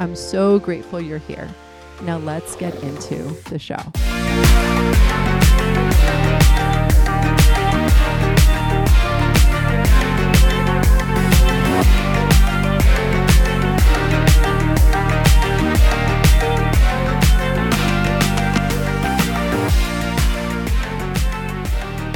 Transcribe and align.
I'm 0.00 0.14
so 0.14 0.60
grateful 0.60 1.00
you're 1.00 1.18
here. 1.18 1.48
Now 2.02 2.18
let's 2.18 2.54
get 2.54 2.72
into 2.84 3.16
the 3.50 3.58
show. 3.58 3.74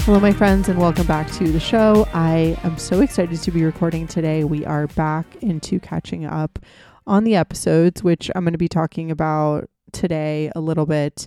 Hello, 0.04 0.20
my 0.20 0.32
friends, 0.32 0.68
and 0.68 0.78
welcome 0.78 1.06
back 1.06 1.30
to 1.32 1.50
the 1.50 1.60
show. 1.60 2.06
I 2.12 2.58
am 2.62 2.76
so 2.76 3.00
excited 3.00 3.40
to 3.40 3.50
be 3.50 3.64
recording 3.64 4.06
today. 4.06 4.44
We 4.44 4.64
are 4.64 4.86
back 4.88 5.26
into 5.36 5.80
catching 5.80 6.24
up 6.26 6.58
on 7.06 7.24
the 7.24 7.36
episodes, 7.36 8.02
which 8.02 8.30
I'm 8.34 8.44
going 8.44 8.52
to 8.52 8.58
be 8.58 8.68
talking 8.68 9.10
about 9.10 9.68
today 9.92 10.50
a 10.54 10.60
little 10.60 10.86
bit 10.86 11.26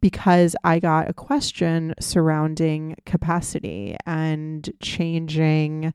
because 0.00 0.54
I 0.62 0.78
got 0.78 1.08
a 1.08 1.14
question 1.14 1.94
surrounding 1.98 2.96
capacity 3.06 3.96
and 4.06 4.68
changing 4.80 5.94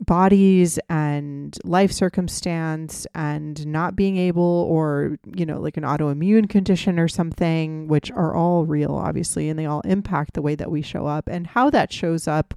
bodies 0.00 0.78
and 0.90 1.56
life 1.64 1.90
circumstance 1.90 3.06
and 3.14 3.66
not 3.66 3.96
being 3.96 4.18
able 4.18 4.66
or 4.68 5.16
you 5.34 5.46
know 5.46 5.58
like 5.58 5.78
an 5.78 5.84
autoimmune 5.84 6.50
condition 6.50 6.98
or 6.98 7.08
something 7.08 7.88
which 7.88 8.10
are 8.10 8.34
all 8.34 8.66
real 8.66 8.94
obviously 8.94 9.48
and 9.48 9.58
they 9.58 9.64
all 9.64 9.80
impact 9.86 10.34
the 10.34 10.42
way 10.42 10.54
that 10.54 10.70
we 10.70 10.82
show 10.82 11.06
up 11.06 11.26
and 11.28 11.46
how 11.46 11.70
that 11.70 11.90
shows 11.90 12.28
up 12.28 12.52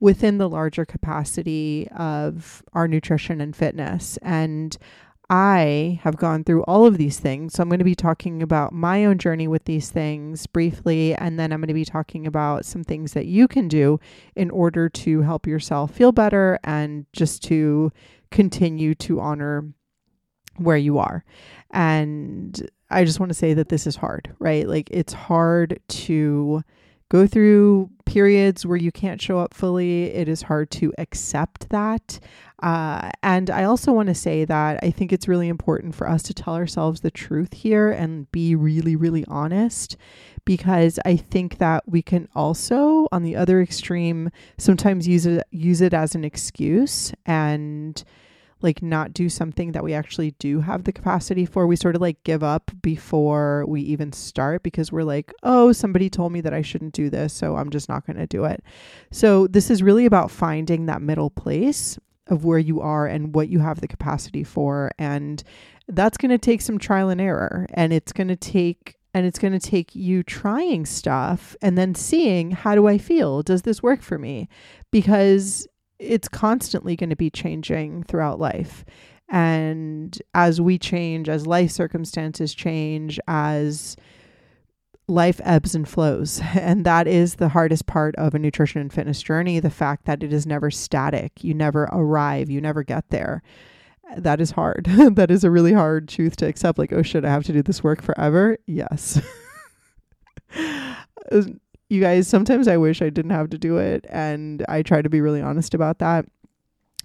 within 0.00 0.38
the 0.38 0.48
larger 0.48 0.84
capacity 0.84 1.86
of 1.94 2.62
our 2.72 2.88
nutrition 2.88 3.40
and 3.40 3.54
fitness. 3.54 4.18
And 4.22 4.76
I 5.30 6.00
have 6.02 6.16
gone 6.16 6.42
through 6.42 6.64
all 6.64 6.86
of 6.86 6.98
these 6.98 7.20
things. 7.20 7.54
So 7.54 7.62
I'm 7.62 7.68
going 7.68 7.78
to 7.78 7.84
be 7.84 7.94
talking 7.94 8.42
about 8.42 8.72
my 8.72 9.04
own 9.04 9.16
journey 9.16 9.46
with 9.46 9.64
these 9.64 9.88
things 9.88 10.48
briefly. 10.48 11.14
And 11.14 11.38
then 11.38 11.52
I'm 11.52 11.60
going 11.60 11.68
to 11.68 11.74
be 11.74 11.84
talking 11.84 12.26
about 12.26 12.64
some 12.64 12.82
things 12.82 13.12
that 13.12 13.26
you 13.26 13.46
can 13.46 13.68
do 13.68 14.00
in 14.34 14.50
order 14.50 14.88
to 14.88 15.22
help 15.22 15.46
yourself 15.46 15.92
feel 15.92 16.10
better 16.10 16.58
and 16.64 17.06
just 17.12 17.44
to 17.44 17.92
continue 18.32 18.96
to 18.96 19.20
honor 19.20 19.72
where 20.56 20.76
you 20.76 20.98
are. 20.98 21.24
And 21.70 22.68
I 22.90 23.04
just 23.04 23.20
want 23.20 23.30
to 23.30 23.34
say 23.34 23.54
that 23.54 23.68
this 23.68 23.86
is 23.86 23.94
hard, 23.94 24.34
right? 24.40 24.66
Like 24.66 24.88
it's 24.90 25.12
hard 25.12 25.78
to 25.88 26.64
go 27.10 27.26
through 27.26 27.90
periods 28.06 28.64
where 28.64 28.76
you 28.76 28.90
can't 28.90 29.20
show 29.20 29.38
up 29.38 29.52
fully. 29.52 30.04
It 30.04 30.28
is 30.28 30.42
hard 30.42 30.70
to 30.72 30.92
accept 30.98 31.68
that. 31.68 32.18
Uh, 32.62 33.10
and 33.22 33.50
I 33.50 33.64
also 33.64 33.92
want 33.92 34.08
to 34.08 34.14
say 34.14 34.44
that 34.44 34.80
I 34.82 34.90
think 34.90 35.12
it's 35.12 35.28
really 35.28 35.48
important 35.48 35.94
for 35.94 36.08
us 36.08 36.22
to 36.24 36.34
tell 36.34 36.54
ourselves 36.54 37.00
the 37.00 37.10
truth 37.10 37.52
here 37.52 37.90
and 37.90 38.30
be 38.32 38.54
really, 38.54 38.96
really 38.96 39.24
honest 39.26 39.96
because 40.44 40.98
I 41.04 41.16
think 41.16 41.58
that 41.58 41.84
we 41.86 42.02
can 42.02 42.28
also, 42.34 43.06
on 43.12 43.22
the 43.22 43.36
other 43.36 43.60
extreme, 43.60 44.30
sometimes 44.58 45.06
use 45.06 45.26
it 45.26 45.44
use 45.50 45.80
it 45.80 45.94
as 45.94 46.14
an 46.14 46.24
excuse 46.24 47.12
and 47.26 48.02
like 48.62 48.82
not 48.82 49.12
do 49.12 49.28
something 49.28 49.72
that 49.72 49.84
we 49.84 49.94
actually 49.94 50.32
do 50.32 50.60
have 50.60 50.84
the 50.84 50.92
capacity 50.92 51.44
for. 51.44 51.66
We 51.66 51.76
sort 51.76 51.96
of 51.96 52.02
like 52.02 52.22
give 52.24 52.42
up 52.42 52.70
before 52.82 53.64
we 53.66 53.80
even 53.82 54.12
start 54.12 54.62
because 54.62 54.92
we're 54.92 55.02
like, 55.02 55.32
oh, 55.42 55.72
somebody 55.72 56.10
told 56.10 56.32
me 56.32 56.40
that 56.40 56.54
I 56.54 56.62
shouldn't 56.62 56.94
do 56.94 57.10
this, 57.10 57.32
so 57.32 57.56
I'm 57.56 57.70
just 57.70 57.88
not 57.88 58.06
going 58.06 58.18
to 58.18 58.26
do 58.26 58.44
it. 58.44 58.62
So, 59.10 59.46
this 59.46 59.70
is 59.70 59.82
really 59.82 60.06
about 60.06 60.30
finding 60.30 60.86
that 60.86 61.02
middle 61.02 61.30
place 61.30 61.98
of 62.26 62.44
where 62.44 62.58
you 62.58 62.80
are 62.80 63.06
and 63.06 63.34
what 63.34 63.48
you 63.48 63.58
have 63.58 63.80
the 63.80 63.88
capacity 63.88 64.44
for. 64.44 64.90
And 64.98 65.42
that's 65.88 66.16
going 66.16 66.30
to 66.30 66.38
take 66.38 66.60
some 66.60 66.78
trial 66.78 67.08
and 67.08 67.20
error. 67.20 67.66
And 67.74 67.92
it's 67.92 68.12
going 68.12 68.28
to 68.28 68.36
take 68.36 68.96
and 69.12 69.26
it's 69.26 69.40
going 69.40 69.52
to 69.52 69.58
take 69.58 69.94
you 69.96 70.22
trying 70.22 70.86
stuff 70.86 71.56
and 71.60 71.76
then 71.76 71.96
seeing 71.96 72.52
how 72.52 72.76
do 72.76 72.86
I 72.86 72.96
feel? 72.96 73.42
Does 73.42 73.62
this 73.62 73.82
work 73.82 74.02
for 74.02 74.18
me? 74.18 74.48
Because 74.92 75.66
it's 76.00 76.28
constantly 76.28 76.96
going 76.96 77.10
to 77.10 77.16
be 77.16 77.30
changing 77.30 78.02
throughout 78.04 78.40
life. 78.40 78.84
And 79.28 80.20
as 80.34 80.60
we 80.60 80.78
change, 80.78 81.28
as 81.28 81.46
life 81.46 81.70
circumstances 81.70 82.52
change, 82.54 83.20
as 83.28 83.96
life 85.06 85.40
ebbs 85.44 85.74
and 85.74 85.88
flows. 85.88 86.40
And 86.54 86.84
that 86.86 87.06
is 87.06 87.34
the 87.34 87.48
hardest 87.48 87.86
part 87.86 88.14
of 88.16 88.34
a 88.34 88.38
nutrition 88.38 88.80
and 88.80 88.92
fitness 88.92 89.22
journey 89.22 89.60
the 89.60 89.70
fact 89.70 90.06
that 90.06 90.22
it 90.22 90.32
is 90.32 90.46
never 90.46 90.70
static. 90.70 91.44
You 91.44 91.54
never 91.54 91.84
arrive, 91.92 92.50
you 92.50 92.60
never 92.60 92.82
get 92.82 93.08
there. 93.10 93.42
That 94.16 94.40
is 94.40 94.52
hard. 94.52 94.86
that 95.14 95.30
is 95.30 95.44
a 95.44 95.50
really 95.50 95.72
hard 95.72 96.08
truth 96.08 96.36
to 96.36 96.46
accept. 96.46 96.78
Like, 96.78 96.92
oh 96.92 97.02
shit, 97.02 97.24
I 97.24 97.30
have 97.30 97.44
to 97.44 97.52
do 97.52 97.62
this 97.62 97.84
work 97.84 98.02
forever. 98.02 98.58
Yes. 98.66 99.20
you 101.90 102.00
guys, 102.00 102.28
sometimes 102.28 102.68
I 102.68 102.76
wish 102.76 103.02
I 103.02 103.10
didn't 103.10 103.32
have 103.32 103.50
to 103.50 103.58
do 103.58 103.76
it. 103.76 104.06
And 104.08 104.64
I 104.68 104.82
try 104.82 105.02
to 105.02 105.10
be 105.10 105.20
really 105.20 105.42
honest 105.42 105.74
about 105.74 105.98
that. 105.98 106.24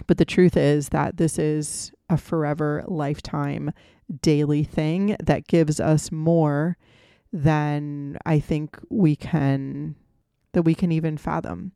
But 0.07 0.17
the 0.17 0.25
truth 0.25 0.55
is 0.55 0.89
that 0.89 1.17
this 1.17 1.39
is 1.39 1.91
a 2.09 2.17
forever, 2.17 2.83
lifetime, 2.87 3.71
daily 4.21 4.63
thing 4.63 5.17
that 5.21 5.47
gives 5.47 5.79
us 5.79 6.11
more 6.11 6.77
than 7.33 8.17
I 8.25 8.39
think 8.39 8.79
we 8.89 9.15
can, 9.15 9.95
that 10.53 10.61
we 10.61 10.75
can 10.75 10.91
even 10.91 11.17
fathom. 11.17 11.71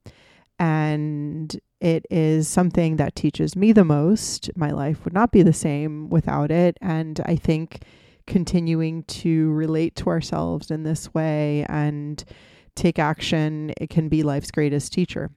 And 0.60 1.60
it 1.80 2.06
is 2.12 2.48
something 2.48 2.98
that 2.98 3.16
teaches 3.16 3.56
me 3.56 3.72
the 3.72 3.86
most. 3.86 4.52
My 4.56 4.72
life 4.72 5.04
would 5.04 5.14
not 5.14 5.32
be 5.32 5.42
the 5.42 5.54
same 5.54 6.10
without 6.10 6.52
it. 6.52 6.78
And 6.82 7.20
I 7.26 7.38
think 7.38 7.84
continuing 8.28 9.04
to 9.04 9.52
relate 9.52 9.96
to 9.96 10.10
ourselves 10.10 10.70
in 10.70 10.84
this 10.84 11.14
way 11.14 11.66
and 11.68 12.24
take 12.76 13.00
action, 13.00 13.74
it 13.78 13.90
can 13.90 14.10
be 14.10 14.24
life's 14.24 14.52
greatest 14.52 14.94
teacher. 14.94 15.30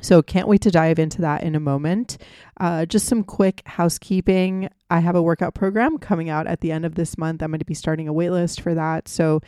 So, 0.00 0.22
can't 0.22 0.48
wait 0.48 0.62
to 0.62 0.70
dive 0.70 0.98
into 0.98 1.20
that 1.20 1.42
in 1.42 1.54
a 1.54 1.60
moment. 1.60 2.18
Uh, 2.58 2.86
just 2.86 3.06
some 3.06 3.22
quick 3.22 3.62
housekeeping. 3.66 4.68
I 4.90 5.00
have 5.00 5.14
a 5.14 5.22
workout 5.22 5.54
program 5.54 5.98
coming 5.98 6.28
out 6.28 6.46
at 6.46 6.60
the 6.60 6.72
end 6.72 6.84
of 6.84 6.94
this 6.94 7.18
month. 7.18 7.42
I'm 7.42 7.50
going 7.50 7.60
to 7.60 7.64
be 7.64 7.74
starting 7.74 8.08
a 8.08 8.14
waitlist 8.14 8.60
for 8.60 8.74
that. 8.74 9.06
So, 9.06 9.40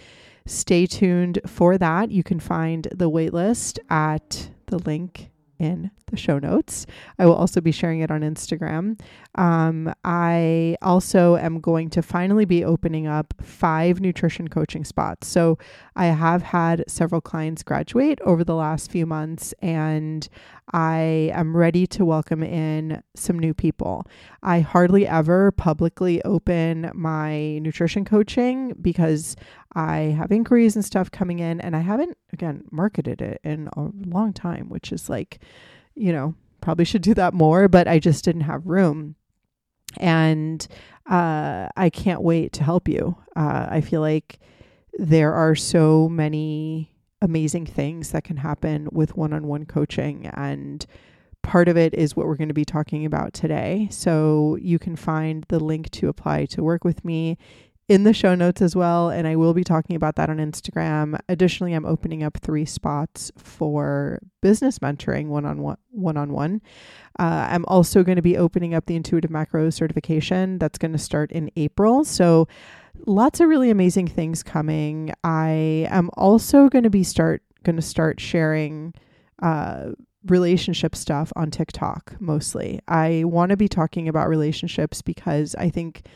stay 0.47 0.87
tuned 0.87 1.41
for 1.47 1.79
that. 1.79 2.11
You 2.11 2.23
can 2.23 2.41
find 2.41 2.87
the 2.95 3.11
waitlist 3.11 3.79
at 3.89 4.51
the 4.67 4.79
link 4.79 5.31
in 5.59 5.91
the 6.07 6.17
show 6.17 6.39
notes. 6.39 6.87
I 7.19 7.27
will 7.27 7.35
also 7.35 7.61
be 7.61 7.73
sharing 7.73 8.01
it 8.01 8.11
on 8.11 8.21
Instagram. 8.21 9.01
Um, 9.35 9.93
I 10.05 10.77
also 10.83 11.37
am 11.37 11.61
going 11.61 11.91
to 11.91 12.03
finally 12.03 12.45
be 12.45 12.65
opening 12.65 13.07
up 13.07 13.35
five 13.41 14.01
nutrition 14.01 14.49
coaching 14.49 14.85
spots. 14.85 15.27
So 15.27 15.59
I 15.97 16.07
have 16.07 16.43
had 16.43 16.85
several 16.89 17.21
clients 17.21 17.63
graduate 17.63 18.21
over 18.23 18.45
the 18.45 18.55
last 18.55 18.91
few 18.91 19.07
months, 19.07 19.55
and 19.61 20.29
I 20.73 21.31
am 21.35 21.57
ready 21.57 21.87
to 21.89 22.05
welcome 22.05 22.43
in 22.43 23.03
some 23.15 23.39
new 23.39 23.55
people. 23.55 24.07
I 24.43 24.61
hardly 24.61 25.07
ever 25.07 25.51
publicly 25.53 26.23
open 26.25 26.91
my 26.95 27.59
nutrition 27.59 28.05
coaching 28.05 28.75
because 28.81 29.37
I 29.75 30.15
have 30.17 30.31
inquiries 30.31 30.77
and 30.77 30.85
stuff 30.85 31.11
coming 31.11 31.41
in, 31.41 31.61
and 31.61 31.75
I 31.75 31.81
haven't, 31.81 32.17
again, 32.33 32.65
marketed 32.71 33.21
it 33.21 33.41
in 33.43 33.69
a 33.77 33.91
long 34.07 34.33
time, 34.33 34.69
which 34.69 34.93
is 34.93 35.09
like, 35.09 35.41
you 35.95 36.13
know, 36.13 36.35
probably 36.61 36.85
should 36.85 37.03
do 37.03 37.15
that 37.15 37.35
more, 37.35 37.69
but 37.69 37.89
I 37.89 37.99
just 37.99 38.25
didn't 38.25 38.43
have 38.43 38.67
room. 38.67 39.17
And 39.99 40.67
uh, 41.09 41.69
I 41.77 41.91
can't 41.91 42.23
wait 42.23 42.53
to 42.55 42.65
help 42.65 42.89
you. 42.89 43.17
Uh, 43.37 43.67
I 43.69 43.81
feel 43.81 44.01
like 44.01 44.41
there 44.95 45.33
are 45.33 45.55
so 45.55 46.09
many 46.09 46.91
amazing 47.21 47.67
things 47.67 48.13
that 48.13 48.25
can 48.25 48.37
happen 48.37 48.89
with 48.93 49.17
one 49.17 49.33
on 49.33 49.47
one 49.47 49.67
coaching. 49.67 50.27
And 50.35 50.85
part 51.43 51.69
of 51.69 51.77
it 51.77 51.95
is 51.95 52.17
what 52.17 52.27
we're 52.27 52.37
going 52.37 52.49
to 52.49 52.55
be 52.55 52.65
talking 52.65 53.05
about 53.05 53.33
today. 53.33 53.89
So 53.91 54.57
you 54.61 54.79
can 54.79 54.97
find 54.97 55.45
the 55.49 55.61
link 55.61 55.91
to 55.93 56.09
apply 56.09 56.47
to 56.47 56.63
work 56.63 56.85
with 56.85 57.05
me 57.05 57.39
in 57.87 58.05
the 58.05 58.15
show 58.15 58.35
notes 58.35 58.63
as 58.63 58.75
well. 58.75 59.11
And 59.11 59.27
I 59.27 59.37
will 59.37 59.55
be 59.55 59.65
talking 59.65 59.95
about 59.95 60.17
that 60.17 60.31
on 60.31 60.39
Instagram. 60.39 61.19
Additionally, 61.29 61.75
I'm 61.75 61.85
opening 61.85 62.23
up 62.23 62.39
three 62.39 62.65
spots 62.65 63.31
for 63.37 64.21
business 64.41 64.79
mentoring 64.79 65.27
one 65.27 65.45
on 65.45 65.61
one. 65.61 65.77
One 65.91 66.17
on 66.17 66.33
one. 66.33 66.63
I'm 67.17 67.65
also 67.67 68.03
going 68.03 68.17
to 68.17 68.23
be 68.23 68.37
opening 68.37 68.75
up 68.75 68.87
the 68.87 68.97
Intuitive 68.97 69.31
Macro 69.31 69.71
certification 69.71 70.59
that's 70.59 70.79
going 70.79 70.93
to 70.93 70.99
start 70.99 71.31
in 71.31 71.51
April. 71.57 72.05
So 72.05 72.49
lots 73.07 73.41
of 73.41 73.49
really 73.49 73.71
amazing 73.71 74.09
things 74.09 74.43
coming. 74.43 75.13
I 75.23 75.87
am 75.91 76.11
also 76.15 76.69
going 76.69 76.85
to 76.85 76.91
be 76.91 77.05
start 77.05 77.43
going 77.65 77.77
to 77.77 77.83
start 77.83 78.21
sharing 78.21 78.95
uh, 79.43 79.91
relationship 80.27 80.97
stuff 80.97 81.33
on 81.37 81.51
TikTok 81.51 82.17
mostly. 82.19 82.81
I 82.89 83.25
want 83.25 83.51
to 83.51 83.57
be 83.57 83.69
talking 83.69 84.09
about 84.09 84.29
relationships 84.29 85.03
because 85.03 85.55
I 85.55 85.71
think 85.71 86.07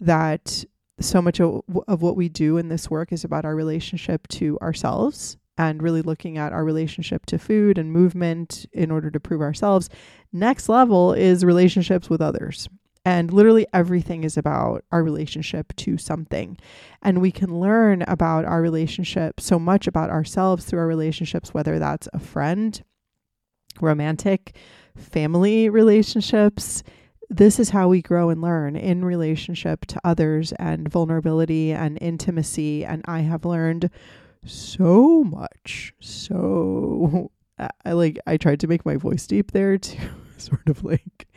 that 0.00 0.64
so 1.00 1.22
much 1.22 1.40
of, 1.40 1.62
of 1.88 2.02
what 2.02 2.16
we 2.16 2.28
do 2.28 2.56
in 2.56 2.68
this 2.68 2.90
work 2.90 3.12
is 3.12 3.24
about 3.24 3.44
our 3.44 3.54
relationship 3.54 4.28
to 4.28 4.58
ourselves 4.60 5.36
and 5.58 5.82
really 5.82 6.02
looking 6.02 6.38
at 6.38 6.52
our 6.52 6.64
relationship 6.64 7.26
to 7.26 7.38
food 7.38 7.76
and 7.76 7.92
movement 7.92 8.66
in 8.72 8.90
order 8.90 9.10
to 9.10 9.20
prove 9.20 9.42
ourselves. 9.42 9.88
Next 10.32 10.68
level 10.68 11.12
is 11.12 11.44
relationships 11.44 12.08
with 12.08 12.22
others. 12.22 12.68
And 13.04 13.32
literally 13.32 13.66
everything 13.72 14.24
is 14.24 14.36
about 14.36 14.84
our 14.92 15.02
relationship 15.02 15.74
to 15.76 15.96
something. 15.96 16.58
And 17.02 17.20
we 17.20 17.32
can 17.32 17.58
learn 17.58 18.02
about 18.02 18.44
our 18.44 18.60
relationship, 18.60 19.40
so 19.40 19.58
much 19.58 19.86
about 19.86 20.10
ourselves 20.10 20.64
through 20.64 20.80
our 20.80 20.86
relationships, 20.86 21.54
whether 21.54 21.78
that's 21.78 22.08
a 22.12 22.18
friend, 22.18 22.82
romantic, 23.80 24.54
family 24.96 25.70
relationships. 25.70 26.82
This 27.32 27.60
is 27.60 27.70
how 27.70 27.86
we 27.86 28.02
grow 28.02 28.28
and 28.28 28.42
learn 28.42 28.74
in 28.74 29.04
relationship 29.04 29.86
to 29.86 30.00
others 30.02 30.52
and 30.58 30.88
vulnerability 30.88 31.70
and 31.70 31.96
intimacy. 32.00 32.84
And 32.84 33.02
I 33.06 33.20
have 33.20 33.44
learned 33.44 33.88
so 34.44 35.22
much. 35.22 35.94
So 36.00 37.30
I 37.84 37.92
like, 37.92 38.18
I 38.26 38.36
tried 38.36 38.58
to 38.60 38.66
make 38.66 38.84
my 38.84 38.96
voice 38.96 39.28
deep 39.28 39.52
there 39.52 39.78
to 39.78 39.96
sort 40.38 40.68
of 40.68 40.82
like 40.82 41.28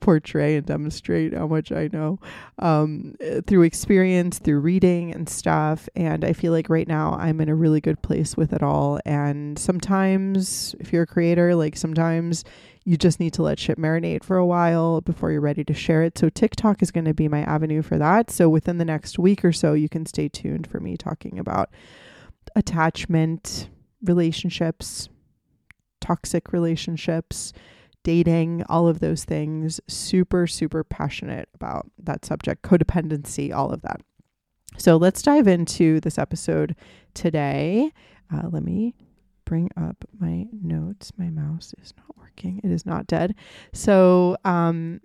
portray 0.00 0.56
and 0.56 0.66
demonstrate 0.66 1.34
how 1.34 1.46
much 1.46 1.72
I 1.72 1.88
know 1.92 2.18
um, 2.58 3.14
through 3.46 3.62
experience, 3.62 4.38
through 4.38 4.60
reading 4.60 5.12
and 5.12 5.28
stuff. 5.28 5.88
And 5.96 6.24
I 6.24 6.32
feel 6.32 6.52
like 6.52 6.68
right 6.68 6.86
now 6.86 7.14
I'm 7.14 7.40
in 7.40 7.48
a 7.48 7.54
really 7.54 7.80
good 7.80 8.02
place 8.02 8.36
with 8.36 8.52
it 8.52 8.62
all. 8.62 9.00
And 9.04 9.58
sometimes, 9.58 10.74
if 10.78 10.92
you're 10.92 11.02
a 11.02 11.06
creator, 11.06 11.54
like 11.54 11.76
sometimes 11.76 12.44
you 12.84 12.96
just 12.96 13.18
need 13.18 13.32
to 13.34 13.42
let 13.42 13.58
shit 13.58 13.78
marinate 13.78 14.22
for 14.22 14.36
a 14.36 14.46
while 14.46 15.00
before 15.00 15.32
you're 15.32 15.40
ready 15.40 15.64
to 15.64 15.74
share 15.74 16.02
it. 16.02 16.16
So 16.16 16.28
TikTok 16.28 16.82
is 16.82 16.92
going 16.92 17.06
to 17.06 17.14
be 17.14 17.26
my 17.26 17.40
avenue 17.40 17.82
for 17.82 17.98
that. 17.98 18.30
So 18.30 18.48
within 18.48 18.78
the 18.78 18.84
next 18.84 19.18
week 19.18 19.44
or 19.44 19.52
so, 19.52 19.72
you 19.72 19.88
can 19.88 20.06
stay 20.06 20.28
tuned 20.28 20.68
for 20.68 20.78
me 20.78 20.96
talking 20.96 21.38
about 21.38 21.70
attachment, 22.54 23.68
relationships, 24.02 25.08
toxic 26.00 26.52
relationships 26.52 27.52
dating, 28.06 28.62
all 28.68 28.86
of 28.86 29.00
those 29.00 29.24
things. 29.24 29.80
Super, 29.88 30.46
super 30.46 30.84
passionate 30.84 31.48
about 31.54 31.90
that 31.98 32.24
subject, 32.24 32.62
codependency, 32.62 33.52
all 33.52 33.72
of 33.72 33.82
that. 33.82 34.00
So 34.78 34.96
let's 34.96 35.22
dive 35.22 35.48
into 35.48 35.98
this 35.98 36.16
episode 36.16 36.76
today. 37.14 37.90
Uh, 38.32 38.42
let 38.48 38.62
me 38.62 38.94
bring 39.44 39.70
up 39.76 40.04
my 40.20 40.46
notes. 40.52 41.10
My 41.18 41.30
mouse 41.30 41.74
is 41.82 41.94
not 41.96 42.16
working, 42.16 42.60
it 42.62 42.70
is 42.70 42.86
not 42.86 43.08
dead. 43.08 43.34
So, 43.72 44.36
um, 44.44 45.00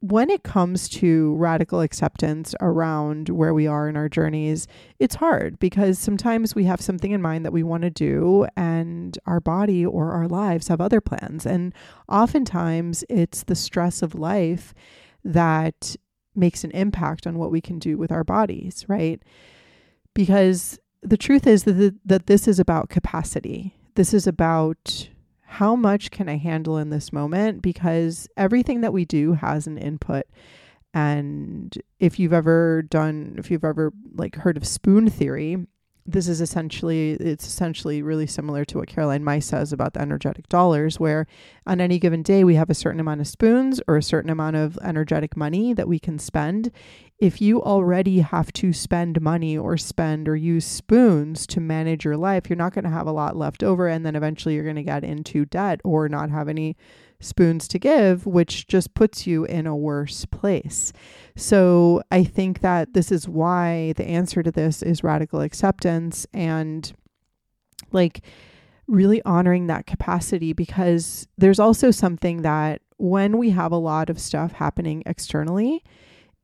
when 0.00 0.30
it 0.30 0.42
comes 0.42 0.88
to 0.88 1.34
radical 1.36 1.82
acceptance 1.82 2.54
around 2.60 3.28
where 3.28 3.52
we 3.52 3.66
are 3.66 3.86
in 3.86 3.96
our 3.96 4.08
journeys, 4.08 4.66
it's 4.98 5.16
hard 5.16 5.58
because 5.58 5.98
sometimes 5.98 6.54
we 6.54 6.64
have 6.64 6.80
something 6.80 7.12
in 7.12 7.20
mind 7.20 7.44
that 7.44 7.52
we 7.52 7.62
want 7.62 7.82
to 7.82 7.90
do, 7.90 8.46
and 8.56 9.18
our 9.26 9.40
body 9.40 9.84
or 9.84 10.12
our 10.12 10.26
lives 10.26 10.68
have 10.68 10.80
other 10.80 11.02
plans. 11.02 11.44
And 11.44 11.74
oftentimes 12.08 13.04
it's 13.10 13.42
the 13.42 13.54
stress 13.54 14.00
of 14.00 14.14
life 14.14 14.72
that 15.22 15.96
makes 16.34 16.64
an 16.64 16.70
impact 16.70 17.26
on 17.26 17.38
what 17.38 17.50
we 17.50 17.60
can 17.60 17.78
do 17.78 17.98
with 17.98 18.10
our 18.10 18.24
bodies, 18.24 18.86
right? 18.88 19.22
Because 20.14 20.78
the 21.02 21.18
truth 21.18 21.46
is 21.46 21.64
that, 21.64 21.98
that 22.06 22.26
this 22.26 22.48
is 22.48 22.58
about 22.58 22.88
capacity. 22.88 23.76
This 23.96 24.14
is 24.14 24.26
about 24.26 25.10
how 25.50 25.74
much 25.74 26.12
can 26.12 26.28
I 26.28 26.36
handle 26.36 26.78
in 26.78 26.90
this 26.90 27.12
moment? 27.12 27.60
Because 27.60 28.28
everything 28.36 28.82
that 28.82 28.92
we 28.92 29.04
do 29.04 29.32
has 29.32 29.66
an 29.66 29.78
input. 29.78 30.26
And 30.94 31.76
if 31.98 32.20
you've 32.20 32.32
ever 32.32 32.82
done, 32.82 33.34
if 33.36 33.50
you've 33.50 33.64
ever 33.64 33.92
like 34.14 34.36
heard 34.36 34.56
of 34.56 34.64
spoon 34.64 35.10
theory, 35.10 35.66
this 36.06 36.28
is 36.28 36.40
essentially 36.40 37.12
it's 37.12 37.46
essentially 37.46 38.02
really 38.02 38.26
similar 38.26 38.64
to 38.64 38.78
what 38.78 38.88
Caroline 38.88 39.24
Myss 39.24 39.46
says 39.46 39.72
about 39.72 39.94
the 39.94 40.00
energetic 40.00 40.48
dollars, 40.48 40.98
where 40.98 41.26
on 41.66 41.80
any 41.80 41.98
given 41.98 42.22
day 42.22 42.44
we 42.44 42.54
have 42.54 42.70
a 42.70 42.74
certain 42.74 43.00
amount 43.00 43.20
of 43.20 43.28
spoons 43.28 43.80
or 43.86 43.96
a 43.96 44.02
certain 44.02 44.30
amount 44.30 44.56
of 44.56 44.78
energetic 44.82 45.36
money 45.36 45.72
that 45.74 45.88
we 45.88 45.98
can 45.98 46.18
spend. 46.18 46.70
If 47.18 47.40
you 47.42 47.62
already 47.62 48.20
have 48.20 48.52
to 48.54 48.72
spend 48.72 49.20
money 49.20 49.56
or 49.56 49.76
spend 49.76 50.26
or 50.26 50.36
use 50.36 50.64
spoons 50.64 51.46
to 51.48 51.60
manage 51.60 52.04
your 52.04 52.16
life, 52.16 52.48
you're 52.48 52.56
not 52.56 52.72
going 52.72 52.84
to 52.84 52.90
have 52.90 53.06
a 53.06 53.12
lot 53.12 53.36
left 53.36 53.62
over, 53.62 53.86
and 53.86 54.06
then 54.06 54.16
eventually 54.16 54.54
you're 54.54 54.64
going 54.64 54.76
to 54.76 54.82
get 54.82 55.04
into 55.04 55.44
debt 55.44 55.80
or 55.84 56.08
not 56.08 56.30
have 56.30 56.48
any 56.48 56.76
spoons 57.20 57.68
to 57.68 57.78
give, 57.78 58.26
which 58.26 58.66
just 58.66 58.94
puts 58.94 59.26
you 59.26 59.44
in 59.44 59.66
a 59.66 59.76
worse 59.76 60.24
place. 60.24 60.92
So 61.36 62.02
I 62.10 62.24
think 62.24 62.60
that 62.60 62.94
this 62.94 63.12
is 63.12 63.28
why 63.28 63.92
the 63.96 64.06
answer 64.06 64.42
to 64.42 64.50
this 64.50 64.82
is 64.82 65.04
radical 65.04 65.40
acceptance 65.40 66.26
and 66.32 66.92
like 67.92 68.22
really 68.88 69.22
honoring 69.24 69.68
that 69.68 69.86
capacity 69.86 70.52
because 70.52 71.28
there's 71.38 71.60
also 71.60 71.90
something 71.90 72.42
that 72.42 72.82
when 72.96 73.38
we 73.38 73.50
have 73.50 73.72
a 73.72 73.76
lot 73.76 74.10
of 74.10 74.20
stuff 74.20 74.52
happening 74.52 75.02
externally, 75.06 75.82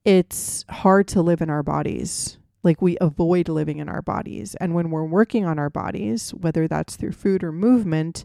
it's 0.05 0.65
hard 0.71 1.09
to 1.09 1.21
live 1.21 1.43
in 1.43 1.51
our 1.51 1.63
bodies. 1.63 2.39
Like 2.63 2.81
we 2.81 2.97
avoid 3.01 3.49
living 3.49 3.79
in 3.79 3.89
our 3.89 4.03
bodies. 4.03 4.55
And 4.57 4.75
when 4.75 4.91
we're 4.91 5.05
working 5.05 5.45
on 5.45 5.59
our 5.59 5.71
bodies, 5.71 6.31
whether 6.35 6.67
that's 6.67 6.97
through 6.97 7.13
food 7.13 7.45
or 7.45 7.53
movement, 7.53 8.25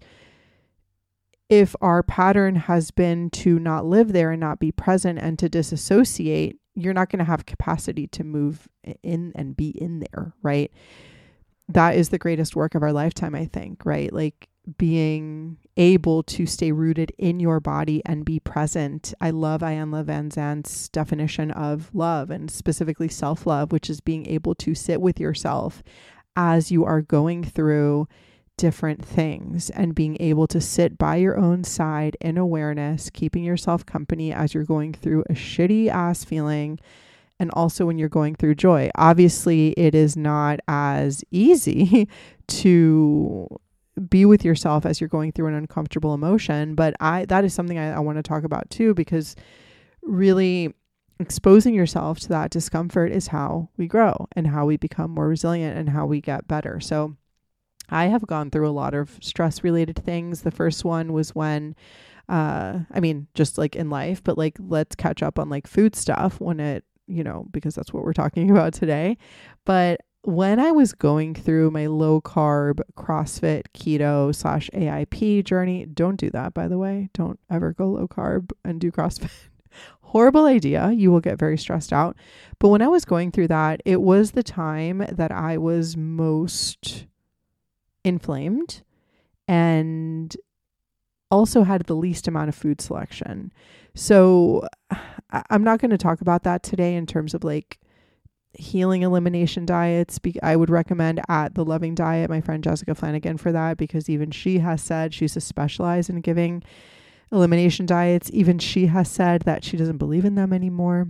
if 1.52 1.76
our 1.82 2.02
pattern 2.02 2.56
has 2.56 2.92
been 2.92 3.30
to 3.30 3.60
not 3.60 3.86
live 3.86 4.14
there 4.14 4.32
and 4.32 4.40
not 4.40 4.58
be 4.58 4.72
present 4.72 5.20
and 5.20 5.38
to 5.38 5.50
disassociate, 5.50 6.58
you're 6.76 6.94
not 6.94 7.10
going 7.10 7.20
to 7.20 7.26
have 7.26 7.46
capacity 7.46 8.08
to 8.08 8.24
move 8.24 8.70
in 9.04 9.34
and 9.36 9.58
be 9.58 9.70
in 9.70 10.00
there, 10.00 10.34
right? 10.42 10.72
That 11.68 11.98
is 11.98 12.08
the 12.08 12.18
greatest 12.18 12.56
work 12.56 12.74
of 12.74 12.84
our 12.84 12.94
lifetime, 12.94 13.36
I 13.36 13.46
think, 13.46 13.86
right? 13.86 14.14
Like 14.14 14.48
being 14.78 15.58
able 15.76 16.24
to 16.24 16.46
stay 16.46 16.72
rooted 16.72 17.12
in 17.18 17.42
your 17.42 17.60
body 17.60 18.02
and 18.06 18.24
be 18.24 18.40
present. 18.40 19.14
I 19.20 19.32
love 19.32 19.60
Iyanla 19.60 20.06
Vanzant's 20.06 20.88
definition 20.88 21.52
of 21.52 21.94
love 21.94 22.30
and 22.30 22.50
specifically 22.50 23.10
self 23.10 23.46
love, 23.46 23.74
which 23.74 23.90
is 23.90 24.00
being 24.00 24.26
able 24.28 24.56
to 24.56 24.74
sit 24.74 25.02
with 25.02 25.20
yourself 25.20 25.84
as 26.38 26.72
you 26.72 26.86
are 26.86 27.02
going 27.02 27.44
through 27.44 28.08
different 28.62 29.04
things 29.04 29.72
and 29.72 29.96
being 29.96 30.16
able 30.20 30.46
to 30.46 30.62
sit 30.62 30.96
by 30.96 31.16
your 31.16 31.36
own 31.36 31.64
side 31.64 32.16
in 32.22 32.38
awareness, 32.38 33.10
keeping 33.10 33.44
yourself 33.44 33.88
company 33.88 34.32
as 34.32 34.54
you're 34.54 34.64
going 34.64 34.94
through 34.94 35.24
a 35.32 35.34
shitty 35.34 35.88
ass 35.88 36.24
feeling 36.24 36.80
and 37.40 37.50
also 37.54 37.88
when 37.88 37.98
you're 37.98 38.08
going 38.08 38.36
through 38.36 38.54
joy. 38.54 38.88
Obviously, 38.94 39.70
it 39.72 39.96
is 39.96 40.16
not 40.16 40.60
as 40.68 41.24
easy 41.32 42.08
to 42.48 43.48
be 44.08 44.26
with 44.26 44.46
yourself 44.46 44.86
as 44.86 45.02
you're 45.02 45.08
going 45.08 45.32
through 45.32 45.48
an 45.48 45.56
uncomfortable 45.56 46.14
emotion, 46.14 46.76
but 46.76 46.94
I 47.00 47.26
that 47.26 47.44
is 47.44 47.56
something 47.56 47.80
I, 47.80 47.94
I 47.94 48.00
want 48.00 48.20
to 48.20 48.24
talk 48.24 48.44
about 48.44 48.70
too 48.70 48.94
because 48.94 49.36
really 50.04 50.72
exposing 51.20 51.74
yourself 51.74 52.20
to 52.20 52.30
that 52.30 52.52
discomfort 52.52 53.12
is 53.12 53.30
how 53.30 53.70
we 53.76 53.88
grow 53.88 54.28
and 54.36 54.46
how 54.46 54.68
we 54.68 54.78
become 54.78 55.10
more 55.10 55.28
resilient 55.28 55.80
and 55.80 55.90
how 55.90 56.06
we 56.06 56.22
get 56.22 56.48
better. 56.48 56.80
So 56.80 57.16
I 57.92 58.06
have 58.06 58.26
gone 58.26 58.50
through 58.50 58.68
a 58.68 58.72
lot 58.72 58.94
of 58.94 59.20
stress 59.22 59.64
related 59.64 59.98
things. 60.04 60.42
The 60.42 60.52
first 60.52 60.86
one 60.86 61.14
was 61.14 61.36
when 61.36 61.76
uh 62.30 62.80
I 62.92 63.00
mean 63.00 63.28
just 63.34 63.58
like 63.58 63.76
in 63.76 63.90
life, 63.90 64.24
but 64.24 64.38
like 64.38 64.58
let's 64.60 64.96
catch 64.96 65.22
up 65.22 65.38
on 65.38 65.50
like 65.50 65.68
food 65.68 65.96
stuff 65.96 66.40
when 66.40 66.60
it, 66.60 66.86
you 67.08 67.24
know, 67.24 67.46
because 67.52 67.76
that's 67.76 67.94
what 67.94 68.04
we're 68.04 68.14
talking 68.14 68.50
about 68.52 68.74
today. 68.74 69.18
But 69.66 70.02
when 70.24 70.60
I 70.60 70.72
was 70.72 70.94
going 70.94 71.34
through 71.34 71.72
my 71.72 71.88
low 71.88 72.22
carb 72.22 72.80
CrossFit 72.96 73.64
keto 73.74 74.34
slash 74.34 74.70
AIP 74.74 75.44
journey, 75.44 75.86
don't 75.86 76.18
do 76.18 76.30
that 76.30 76.54
by 76.54 76.68
the 76.68 76.78
way. 76.78 77.10
Don't 77.14 77.40
ever 77.50 77.74
go 77.74 77.88
low 77.88 78.08
carb 78.08 78.52
and 78.64 78.80
do 78.80 78.92
CrossFit. 78.92 79.32
Horrible 80.02 80.46
idea. 80.46 80.92
You 80.92 81.10
will 81.12 81.22
get 81.22 81.40
very 81.40 81.58
stressed 81.58 81.94
out. 81.94 82.18
But 82.60 82.68
when 82.68 82.82
I 82.82 82.88
was 82.88 83.06
going 83.06 83.32
through 83.32 83.48
that, 83.48 83.82
it 83.86 84.02
was 84.02 84.32
the 84.32 84.44
time 84.44 85.06
that 85.10 85.32
I 85.32 85.58
was 85.58 85.96
most 85.96 87.06
inflamed 88.04 88.82
and 89.48 90.36
also 91.30 91.64
had 91.64 91.84
the 91.84 91.96
least 91.96 92.28
amount 92.28 92.50
of 92.50 92.56
food 92.56 92.82
selection. 92.82 93.52
So 93.96 94.68
I'm 95.50 95.64
not 95.64 95.80
going 95.80 95.92
to 95.92 95.98
talk 95.98 96.22
about 96.22 96.44
that 96.44 96.64
today 96.64 96.96
in 96.96 97.06
terms 97.06 97.34
of 97.34 97.44
like 97.44 97.80
healing 98.54 99.02
elimination 99.02 99.66
diets. 99.66 100.20
I 100.44 100.56
would 100.56 100.70
recommend 100.70 101.22
at 101.30 101.56
the 101.56 101.64
Loving 101.64 101.96
Diet, 101.96 102.30
my 102.30 102.42
friend 102.42 102.64
Jessica 102.64 102.94
Flanigan 102.94 103.40
for 103.40 103.52
that 103.52 103.78
because 103.78 104.10
even 104.10 104.32
she 104.32 104.60
has 104.60 104.82
said 104.82 105.14
she's 105.14 105.38
a 105.38 105.42
specialized 105.42 106.10
in 106.10 106.22
giving 106.22 106.64
elimination 107.32 107.86
diets. 107.86 108.30
Even 108.34 108.60
she 108.60 108.88
has 108.88 109.10
said 109.10 109.44
that 109.44 109.64
she 109.64 109.78
doesn't 109.78 109.98
believe 109.98 110.26
in 110.26 110.36
them 110.36 110.52
anymore. 110.52 111.08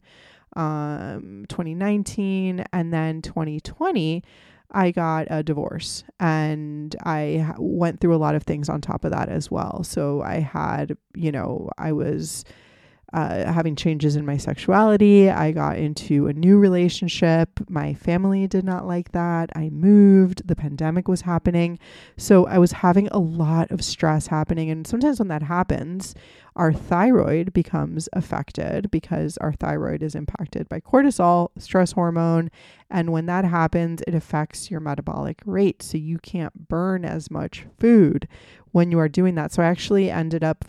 um 0.57 1.45
2019 1.49 2.65
and 2.73 2.93
then 2.93 3.23
2020 3.23 4.23
I 4.73 4.91
got 4.91 5.29
a 5.31 5.43
divorce 5.43 6.03
and 6.19 6.95
I 7.05 7.55
went 7.59 8.01
through 8.01 8.17
a 8.17 8.19
lot 8.19 8.35
of 8.35 8.43
things 8.43 8.69
on 8.69 8.81
top 8.81 9.05
of 9.05 9.13
that 9.13 9.29
as 9.29 9.49
well. 9.49 9.85
So 9.85 10.23
I 10.23 10.41
had, 10.41 10.97
you 11.15 11.31
know, 11.31 11.71
I 11.79 11.93
was 11.93 12.45
uh, 13.13 13.53
having 13.53 13.77
changes 13.77 14.17
in 14.17 14.27
my 14.27 14.37
sexuality. 14.37 15.31
I 15.31 15.53
got 15.53 15.79
into 15.79 16.27
a 16.27 16.33
new 16.33 16.59
relationship. 16.59 17.49
My 17.69 17.95
family 17.95 18.47
did 18.47 18.65
not 18.65 18.87
like 18.87 19.13
that. 19.13 19.51
I 19.55 19.71
moved. 19.71 20.49
The 20.49 20.57
pandemic 20.57 21.07
was 21.07 21.21
happening. 21.21 21.79
So 22.17 22.47
I 22.47 22.59
was 22.59 22.73
having 22.73 23.09
a 23.09 23.19
lot 23.19 23.71
of 23.71 23.85
stress 23.85 24.27
happening. 24.27 24.71
And 24.71 24.87
sometimes 24.87 25.19
when 25.21 25.29
that 25.29 25.45
happens, 25.45 26.15
our 26.57 26.73
thyroid 26.73 27.53
becomes 27.53 28.09
affected 28.13 28.91
because 28.91 29.37
our 29.39 29.53
thyroid 29.53 30.03
is 30.03 30.15
impacted 30.15 30.69
by 30.69 30.81
cortisol, 30.81 31.51
stress 31.59 31.93
hormone. 31.93 32.51
And 32.91 33.13
when 33.13 33.27
that 33.27 33.45
happens, 33.45 34.03
it 34.07 34.15
affects 34.15 34.71
your 34.71 34.81
metabolic 34.81 35.43
rate. 35.45 35.83
So 35.83 35.97
you 35.97 36.19
can't 36.19 36.69
burn 36.69 37.05
as 37.05 37.31
much 37.31 37.67
food 37.79 38.27
when 38.73 38.91
you 38.91 38.99
are 38.99 39.09
doing 39.09 39.37
that. 39.37 39.53
So 39.53 39.63
I 39.63 39.67
actually 39.67 40.11
ended 40.11 40.43
up 40.43 40.65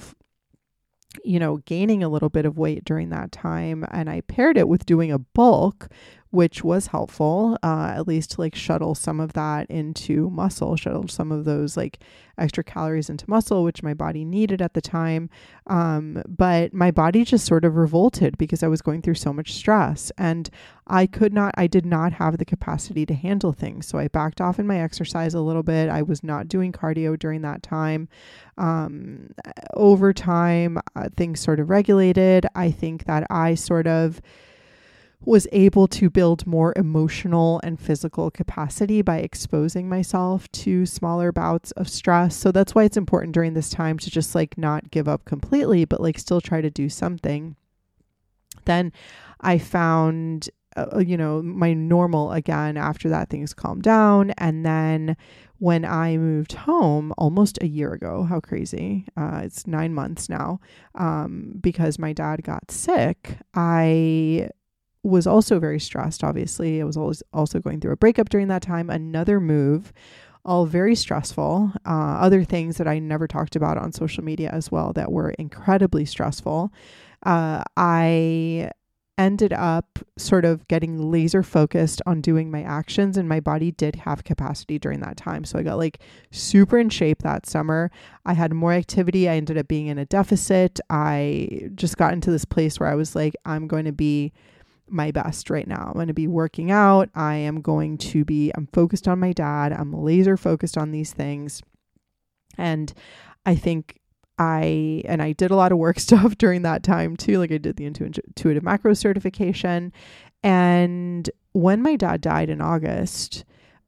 you 1.23 1.39
know, 1.39 1.57
gaining 1.65 2.03
a 2.03 2.09
little 2.09 2.29
bit 2.29 2.45
of 2.45 2.57
weight 2.57 2.85
during 2.85 3.09
that 3.09 3.31
time. 3.31 3.85
And 3.91 4.09
I 4.09 4.21
paired 4.21 4.57
it 4.57 4.67
with 4.67 4.85
doing 4.85 5.11
a 5.11 5.19
bulk, 5.19 5.89
which 6.29 6.63
was 6.63 6.87
helpful, 6.87 7.57
uh, 7.63 7.93
at 7.95 8.07
least 8.07 8.31
to 8.31 8.41
like 8.41 8.53
shuttle 8.53 8.93
some 8.95 9.19
of 9.19 9.33
that 9.33 9.69
into 9.69 10.29
muscle, 10.29 10.75
shuttle 10.75 11.07
some 11.07 11.31
of 11.31 11.45
those 11.45 11.77
like 11.77 11.99
extra 12.37 12.63
calories 12.63 13.09
into 13.09 13.29
muscle, 13.29 13.63
which 13.63 13.81
my 13.81 13.93
body 13.93 14.25
needed 14.25 14.61
at 14.61 14.73
the 14.73 14.81
time. 14.81 15.29
Um, 15.67 16.21
but 16.27 16.73
my 16.73 16.91
body 16.91 17.23
just 17.23 17.45
sort 17.45 17.65
of 17.65 17.77
revolted 17.77 18.37
because 18.37 18.61
I 18.61 18.67
was 18.67 18.81
going 18.81 19.01
through 19.01 19.15
so 19.15 19.31
much 19.31 19.53
stress 19.53 20.11
and 20.17 20.49
I 20.85 21.07
could 21.07 21.33
not, 21.33 21.53
I 21.57 21.67
did 21.67 21.85
not 21.85 22.13
have 22.13 22.37
the 22.37 22.45
capacity 22.45 23.05
to 23.05 23.13
handle 23.13 23.53
things. 23.53 23.87
So 23.87 23.97
I 23.97 24.07
backed 24.07 24.41
off 24.41 24.59
in 24.59 24.67
my 24.67 24.79
exercise 24.79 25.33
a 25.33 25.41
little 25.41 25.63
bit. 25.63 25.89
I 25.89 26.01
was 26.01 26.23
not 26.23 26.47
doing 26.47 26.71
cardio 26.71 27.17
during 27.17 27.41
that 27.41 27.63
time. 27.63 28.09
Um, 28.57 29.31
over 29.73 30.13
time, 30.13 30.79
uh, 30.95 31.09
things 31.15 31.39
sort 31.39 31.59
of 31.59 31.69
regulated. 31.69 32.45
I 32.53 32.71
think 32.71 33.05
that 33.05 33.25
I 33.29 33.55
sort 33.55 33.87
of, 33.87 34.21
was 35.25 35.47
able 35.51 35.87
to 35.87 36.09
build 36.09 36.45
more 36.45 36.73
emotional 36.75 37.59
and 37.63 37.79
physical 37.79 38.29
capacity 38.29 39.01
by 39.01 39.17
exposing 39.17 39.89
myself 39.89 40.49
to 40.51 40.85
smaller 40.85 41.31
bouts 41.31 41.71
of 41.71 41.89
stress. 41.89 42.35
So 42.35 42.51
that's 42.51 42.75
why 42.75 42.83
it's 42.83 42.97
important 42.97 43.33
during 43.33 43.53
this 43.53 43.69
time 43.69 43.97
to 43.99 44.11
just 44.11 44.35
like 44.35 44.57
not 44.57 44.91
give 44.91 45.07
up 45.07 45.25
completely, 45.25 45.85
but 45.85 46.01
like 46.01 46.19
still 46.19 46.39
try 46.39 46.61
to 46.61 46.69
do 46.69 46.87
something. 46.87 47.55
Then 48.65 48.91
I 49.41 49.57
found, 49.57 50.49
uh, 50.75 50.99
you 50.99 51.17
know, 51.17 51.41
my 51.41 51.73
normal 51.73 52.31
again 52.31 52.77
after 52.77 53.09
that 53.09 53.29
things 53.29 53.53
calmed 53.53 53.83
down. 53.83 54.31
And 54.37 54.65
then 54.65 55.17
when 55.57 55.83
I 55.83 56.17
moved 56.17 56.53
home 56.53 57.11
almost 57.17 57.57
a 57.61 57.67
year 57.67 57.93
ago, 57.93 58.23
how 58.23 58.39
crazy, 58.39 59.07
uh, 59.17 59.41
it's 59.43 59.65
nine 59.65 59.93
months 59.93 60.29
now, 60.29 60.59
um, 60.93 61.53
because 61.59 61.97
my 61.97 62.13
dad 62.13 62.43
got 62.43 62.69
sick, 62.69 63.39
I 63.55 64.49
was 65.07 65.27
also 65.27 65.59
very 65.59 65.79
stressed, 65.79 66.23
obviously. 66.23 66.81
I 66.81 66.85
was 66.85 66.97
always 66.97 67.23
also 67.33 67.59
going 67.59 67.79
through 67.79 67.93
a 67.93 67.97
breakup 67.97 68.29
during 68.29 68.47
that 68.49 68.61
time, 68.61 68.89
another 68.89 69.39
move, 69.39 69.93
all 70.45 70.65
very 70.65 70.95
stressful. 70.95 71.71
Uh, 71.85 71.89
other 72.19 72.43
things 72.43 72.77
that 72.77 72.87
I 72.87 72.99
never 72.99 73.27
talked 73.27 73.55
about 73.55 73.77
on 73.77 73.91
social 73.91 74.23
media 74.23 74.49
as 74.49 74.71
well 74.71 74.93
that 74.93 75.11
were 75.11 75.31
incredibly 75.31 76.05
stressful. 76.05 76.71
Uh, 77.23 77.63
I 77.75 78.71
ended 79.17 79.51
up 79.51 79.99
sort 80.17 80.45
of 80.45 80.67
getting 80.67 81.11
laser 81.11 81.41
focused 81.41 82.01
on 82.05 82.21
doing 82.21 82.51
my 82.51 82.61
actions 82.61 83.17
and 83.17 83.27
my 83.27 83.39
body 83.39 83.71
did 83.71 83.95
have 83.95 84.23
capacity 84.23 84.77
during 84.77 84.99
that 84.99 85.17
time 85.17 85.43
so 85.43 85.57
i 85.57 85.63
got 85.63 85.77
like 85.77 85.99
super 86.29 86.77
in 86.77 86.87
shape 86.87 87.23
that 87.23 87.43
summer 87.47 87.89
i 88.27 88.33
had 88.33 88.53
more 88.53 88.73
activity 88.73 89.27
i 89.27 89.35
ended 89.35 89.57
up 89.57 89.67
being 89.67 89.87
in 89.87 89.97
a 89.97 90.05
deficit 90.05 90.79
i 90.91 91.67
just 91.73 91.97
got 91.97 92.13
into 92.13 92.29
this 92.29 92.45
place 92.45 92.79
where 92.79 92.89
i 92.89 92.93
was 92.93 93.15
like 93.15 93.35
i'm 93.43 93.67
going 93.67 93.85
to 93.85 93.91
be 93.91 94.31
my 94.89 95.11
best 95.11 95.49
right 95.49 95.67
now. 95.67 95.87
I'm 95.87 95.93
going 95.93 96.07
to 96.07 96.13
be 96.13 96.27
working 96.27 96.71
out. 96.71 97.09
I 97.15 97.35
am 97.35 97.61
going 97.61 97.97
to 97.99 98.25
be, 98.25 98.51
I'm 98.55 98.67
focused 98.73 99.07
on 99.07 99.19
my 99.19 99.33
dad. 99.33 99.73
I'm 99.73 99.93
laser 99.93 100.37
focused 100.37 100.77
on 100.77 100.91
these 100.91 101.13
things. 101.13 101.61
And 102.57 102.93
I 103.45 103.55
think 103.55 103.99
I, 104.39 105.03
and 105.05 105.21
I 105.21 105.31
did 105.31 105.51
a 105.51 105.55
lot 105.55 105.71
of 105.71 105.77
work 105.77 105.99
stuff 106.01 106.37
during 106.37 106.61
that 106.63 106.83
time 106.83 107.15
too. 107.15 107.39
Like 107.39 107.51
I 107.51 107.57
did 107.57 107.77
the 107.77 107.85
intuitive 107.85 108.63
macro 108.63 108.93
certification. 108.93 109.91
And 110.43 111.29
when 111.53 111.81
my 111.81 111.95
dad 111.95 112.21
died 112.21 112.49
in 112.49 112.61
August, 112.61 113.43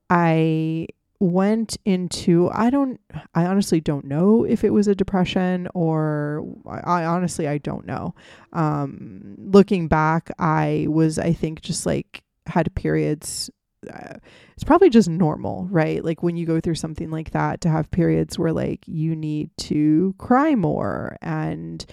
I 0.10 0.88
went 1.20 1.78
into 1.84 2.50
I 2.54 2.70
don't 2.70 3.00
I 3.36 3.46
honestly 3.46 3.82
don't 3.82 4.06
know 4.06 4.46
if 4.46 4.64
it 4.64 4.72
was 4.72 4.88
a 4.88 4.96
depression 4.96 5.68
or 5.74 6.46
I, 6.66 7.02
I 7.02 7.06
honestly 7.06 7.48
I 7.48 7.58
don't 7.58 7.86
know. 7.86 8.16
Um 8.54 9.36
looking 9.38 9.88
back, 9.88 10.32
I 10.40 10.88
was 10.90 11.20
I 11.20 11.34
think 11.34 11.62
just 11.62 11.86
like 11.86 12.24
had 12.46 12.74
periods 12.76 13.50
uh, 13.92 14.16
it's 14.54 14.64
probably 14.66 14.90
just 14.90 15.08
normal, 15.08 15.66
right? 15.72 16.04
Like 16.04 16.22
when 16.22 16.36
you 16.36 16.46
go 16.46 16.60
through 16.60 16.76
something 16.76 17.10
like 17.12 17.32
that 17.32 17.62
to 17.62 17.70
have 17.70 17.92
periods 17.92 18.38
where 18.38 18.52
like 18.52 18.86
you 18.88 19.16
need 19.16 19.52
to 19.58 20.16
cry 20.18 20.56
more 20.56 21.18
and 21.22 21.86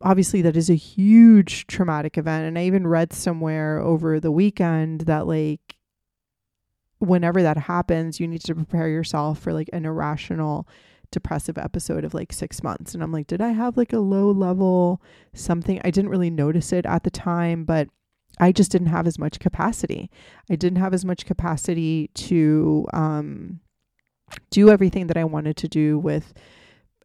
obviously 0.00 0.42
that 0.42 0.56
is 0.56 0.70
a 0.70 0.74
huge 0.74 1.66
traumatic 1.66 2.18
event 2.18 2.44
and 2.44 2.58
I 2.58 2.64
even 2.64 2.86
read 2.86 3.12
somewhere 3.12 3.78
over 3.78 4.20
the 4.20 4.30
weekend 4.30 5.02
that 5.02 5.26
like 5.26 5.73
whenever 7.06 7.42
that 7.42 7.56
happens, 7.56 8.20
you 8.20 8.26
need 8.26 8.42
to 8.42 8.54
prepare 8.54 8.88
yourself 8.88 9.38
for 9.38 9.52
like 9.52 9.70
an 9.72 9.84
irrational 9.84 10.68
depressive 11.10 11.56
episode 11.56 12.04
of 12.04 12.12
like 12.12 12.32
six 12.32 12.62
months. 12.62 12.94
And 12.94 13.02
I'm 13.02 13.12
like, 13.12 13.26
did 13.26 13.40
I 13.40 13.50
have 13.52 13.76
like 13.76 13.92
a 13.92 13.98
low 13.98 14.30
level 14.30 15.00
something? 15.32 15.80
I 15.84 15.90
didn't 15.90 16.10
really 16.10 16.30
notice 16.30 16.72
it 16.72 16.84
at 16.86 17.04
the 17.04 17.10
time, 17.10 17.64
but 17.64 17.88
I 18.40 18.52
just 18.52 18.72
didn't 18.72 18.88
have 18.88 19.06
as 19.06 19.18
much 19.18 19.38
capacity. 19.38 20.10
I 20.50 20.56
didn't 20.56 20.80
have 20.80 20.92
as 20.92 21.04
much 21.04 21.24
capacity 21.24 22.10
to 22.14 22.86
um, 22.92 23.60
do 24.50 24.70
everything 24.70 25.06
that 25.06 25.16
I 25.16 25.24
wanted 25.24 25.56
to 25.58 25.68
do 25.68 25.98
with 25.98 26.34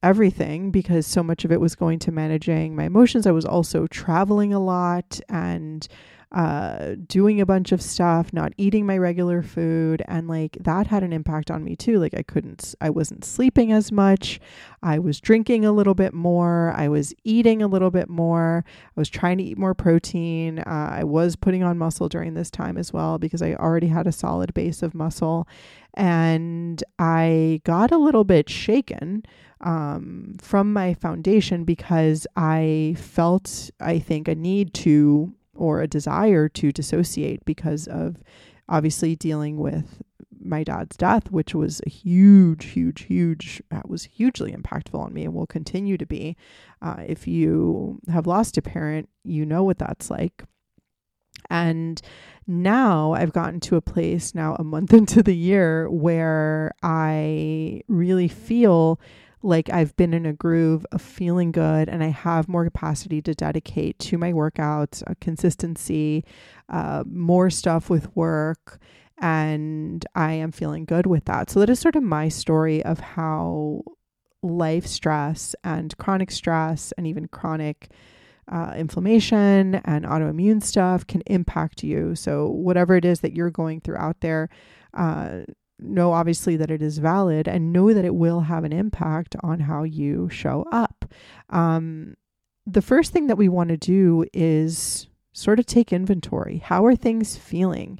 everything 0.02 0.72
because 0.72 1.06
so 1.06 1.22
much 1.22 1.46
of 1.46 1.52
it 1.52 1.62
was 1.62 1.76
going 1.76 2.00
to 2.00 2.12
managing 2.12 2.76
my 2.76 2.86
emotions. 2.86 3.28
I 3.28 3.32
was 3.32 3.46
also 3.46 3.86
traveling 3.88 4.54
a 4.54 4.60
lot 4.60 5.20
and 5.30 5.88
uh, 6.32 6.94
doing 7.08 7.42
a 7.42 7.46
bunch 7.46 7.72
of 7.72 7.82
stuff, 7.82 8.32
not 8.32 8.54
eating 8.58 8.86
my 8.86 8.98
regular 8.98 9.42
food. 9.42 10.04
And 10.08 10.28
like 10.28 10.58
that 10.62 10.88
had 10.88 11.02
an 11.04 11.12
impact 11.12 11.50
on 11.50 11.64
me 11.64 11.76
too. 11.76 11.98
Like 12.00 12.14
I 12.14 12.22
couldn't, 12.22 12.76
I 12.80 12.92
wasn't 12.92 13.26
sleeping 13.26 13.72
as 13.72 13.92
much. 13.92 14.40
I 14.84 15.00
was 15.00 15.20
drinking 15.20 15.66
a 15.66 15.72
little 15.72 15.96
bit 15.96 16.14
more. 16.14 16.74
I 16.76 16.88
was 16.88 17.14
eating 17.24 17.62
a 17.64 17.68
little 17.68 17.90
bit 17.90 18.10
more. 18.10 18.64
I 18.96 19.00
was 19.00 19.10
trying 19.10 19.40
to 19.40 19.44
eat 19.44 19.58
more 19.58 19.74
protein. 19.74 20.60
Uh, 20.60 20.90
I 20.92 21.04
was 21.04 21.36
putting 21.36 21.64
on 21.64 21.80
muscle 21.80 22.10
during 22.10 22.36
this 22.36 22.52
time 22.52 22.78
as 22.78 22.94
well 22.94 23.18
because 23.18 23.42
I 23.42 23.56
already 23.56 23.88
had 23.88 24.06
a 24.06 24.12
solid 24.12 24.54
base 24.54 24.84
of 24.84 24.94
muscle. 24.94 25.48
And 25.96 26.84
I 27.00 27.62
got 27.64 27.92
a 27.92 27.98
little 27.98 28.24
bit 28.24 28.50
shaken 28.50 29.24
um, 29.62 30.36
from 30.40 30.72
my 30.72 30.94
foundation 30.94 31.64
because 31.64 32.28
I 32.36 32.96
felt, 32.98 33.72
I 33.82 33.98
think, 33.98 34.28
a 34.28 34.36
need 34.36 34.74
to 34.76 35.34
or 35.60 35.82
a 35.82 35.88
desire 35.88 36.48
to 36.50 36.72
dissociate 36.72 37.44
because 37.46 37.88
of 37.88 38.24
obviously 38.68 39.16
dealing 39.16 39.58
with 39.58 40.02
my 40.42 40.64
dad's 40.64 40.96
death, 40.96 41.32
which 41.32 41.54
was 41.54 41.82
a 41.86 41.90
huge, 41.90 42.66
huge, 42.66 43.02
huge, 43.04 43.62
that 43.70 43.90
was 43.90 44.06
hugely 44.06 44.54
impactful 44.54 44.98
on 44.98 45.14
me 45.14 45.26
and 45.26 45.34
will 45.34 45.46
continue 45.46 45.98
to 45.98 46.06
be. 46.06 46.38
Uh, 46.82 47.04
if 47.06 47.28
you 47.28 48.00
have 48.10 48.26
lost 48.26 48.58
a 48.58 48.62
parent, 48.62 49.10
you 49.24 49.46
know 49.46 49.64
what 49.64 49.78
that's 49.78 50.10
like. 50.10 50.44
And 51.50 52.02
now 52.48 53.14
I've 53.14 53.34
gotten 53.34 53.60
to 53.62 53.76
a 53.76 53.82
place 53.82 54.34
now 54.34 54.56
a 54.56 54.64
month 54.64 54.94
into 55.02 55.22
the 55.22 55.36
year 55.36 55.90
where 55.90 56.72
I 56.82 57.82
really 57.88 58.28
feel 58.28 59.00
like 59.42 59.70
I've 59.70 59.96
been 59.96 60.14
in 60.14 60.26
a 60.26 60.34
groove 60.34 60.86
of 60.92 61.02
feeling 61.02 61.52
good 61.52 61.88
and 61.88 62.04
I 62.04 62.08
have 62.08 62.50
more 62.50 62.66
capacity 62.66 63.22
to 63.22 63.34
dedicate 63.34 63.98
to 64.00 64.18
my 64.18 64.34
workouts, 64.34 65.04
uh, 65.10 65.14
consistency, 65.22 66.26
uh, 66.68 67.04
more 67.10 67.50
stuff 67.50 67.90
with 67.90 68.16
work, 68.16 68.80
and 69.22 70.06
I 70.16 70.34
am 70.34 70.52
feeling 70.52 70.86
good 70.86 71.06
with 71.06 71.26
that. 71.26 71.50
So 71.50 71.60
that 71.60 71.70
is 71.70 71.80
sort 71.80 71.96
of 71.96 72.04
my 72.04 72.30
story 72.30 72.84
of 72.84 73.00
how 73.00 73.84
life 74.42 74.88
stress 74.88 75.56
and 75.64 75.98
chronic 75.98 76.32
stress 76.32 76.94
and 76.98 77.06
even 77.08 77.28
chronic 77.28 77.90
uh, 78.52 78.74
inflammation 78.76 79.76
and 79.86 80.06
autoimmune 80.06 80.64
stuff 80.64 81.06
can 81.06 81.22
impact 81.28 81.84
you. 81.84 82.16
So, 82.16 82.48
whatever 82.48 82.96
it 82.96 83.06
is 83.06 83.20
that 83.20 83.34
you're 83.34 83.52
going 83.52 83.82
through 83.82 83.98
out 83.98 84.22
there, 84.22 84.50
uh, 84.96 85.42
know 85.80 86.14
obviously 86.14 86.56
that 86.58 86.72
it 86.72 86.82
is 86.82 86.98
valid 86.98 87.48
and 87.48 87.74
know 87.74 87.94
that 87.94 88.06
it 88.06 88.16
will 88.16 88.42
have 88.42 88.64
an 88.64 88.74
impact 88.74 89.36
on 89.42 89.62
how 89.62 89.84
you 89.84 90.30
show 90.30 90.66
up. 90.72 91.06
Um, 91.50 92.16
the 92.66 92.82
first 92.82 93.12
thing 93.12 93.28
that 93.28 93.38
we 93.38 93.50
want 93.50 93.70
to 93.70 93.78
do 93.78 94.26
is 94.34 95.08
sort 95.34 95.60
of 95.60 95.66
take 95.66 95.94
inventory. 95.94 96.58
How 96.58 96.86
are 96.86 96.96
things 96.96 97.38
feeling? 97.38 98.00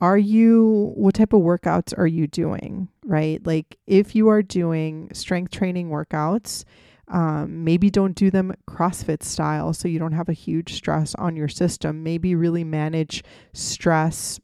Are 0.00 0.18
you, 0.18 0.92
what 0.96 1.14
type 1.14 1.32
of 1.32 1.40
workouts 1.40 1.96
are 1.96 2.06
you 2.06 2.26
doing? 2.26 2.88
Right? 3.04 3.44
Like 3.46 3.78
if 3.86 4.14
you 4.14 4.28
are 4.28 4.42
doing 4.42 5.10
strength 5.14 5.52
training 5.52 5.88
workouts, 5.88 6.64
um, 7.08 7.64
maybe 7.64 7.90
don't 7.90 8.14
do 8.14 8.30
them 8.30 8.54
CrossFit 8.68 9.22
style 9.22 9.72
so 9.74 9.88
you 9.88 9.98
don't 9.98 10.12
have 10.12 10.28
a 10.28 10.34
huge 10.34 10.74
stress 10.74 11.14
on 11.16 11.36
your 11.36 11.48
system. 11.48 12.02
Maybe 12.02 12.34
really 12.34 12.64
manage 12.64 13.22
stress 13.52 14.40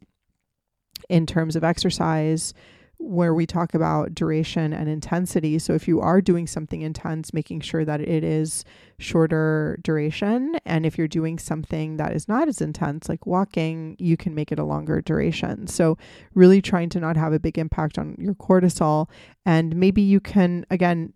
in 1.10 1.26
terms 1.26 1.56
of 1.56 1.64
exercise 1.64 2.54
where 2.98 3.32
we 3.32 3.46
talk 3.46 3.72
about 3.72 4.14
duration 4.14 4.74
and 4.74 4.86
intensity. 4.86 5.58
So 5.58 5.72
if 5.72 5.88
you 5.88 6.00
are 6.02 6.20
doing 6.20 6.46
something 6.46 6.82
intense, 6.82 7.32
making 7.32 7.62
sure 7.62 7.82
that 7.84 8.00
it 8.00 8.22
is 8.22 8.62
shorter 8.98 9.80
duration. 9.82 10.56
And 10.66 10.84
if 10.84 10.98
you're 10.98 11.08
doing 11.08 11.38
something 11.38 11.96
that 11.96 12.12
is 12.12 12.28
not 12.28 12.46
as 12.46 12.60
intense, 12.60 13.08
like 13.08 13.26
walking, 13.26 13.96
you 13.98 14.18
can 14.18 14.34
make 14.34 14.52
it 14.52 14.58
a 14.58 14.64
longer 14.64 15.00
duration. 15.00 15.66
So 15.66 15.96
really 16.34 16.60
trying 16.60 16.90
to 16.90 17.00
not 17.00 17.16
have 17.16 17.32
a 17.32 17.40
big 17.40 17.56
impact 17.56 17.98
on 17.98 18.16
your 18.18 18.34
cortisol. 18.34 19.08
And 19.46 19.74
maybe 19.76 20.02
you 20.02 20.20
can, 20.20 20.66
again, 20.70 21.14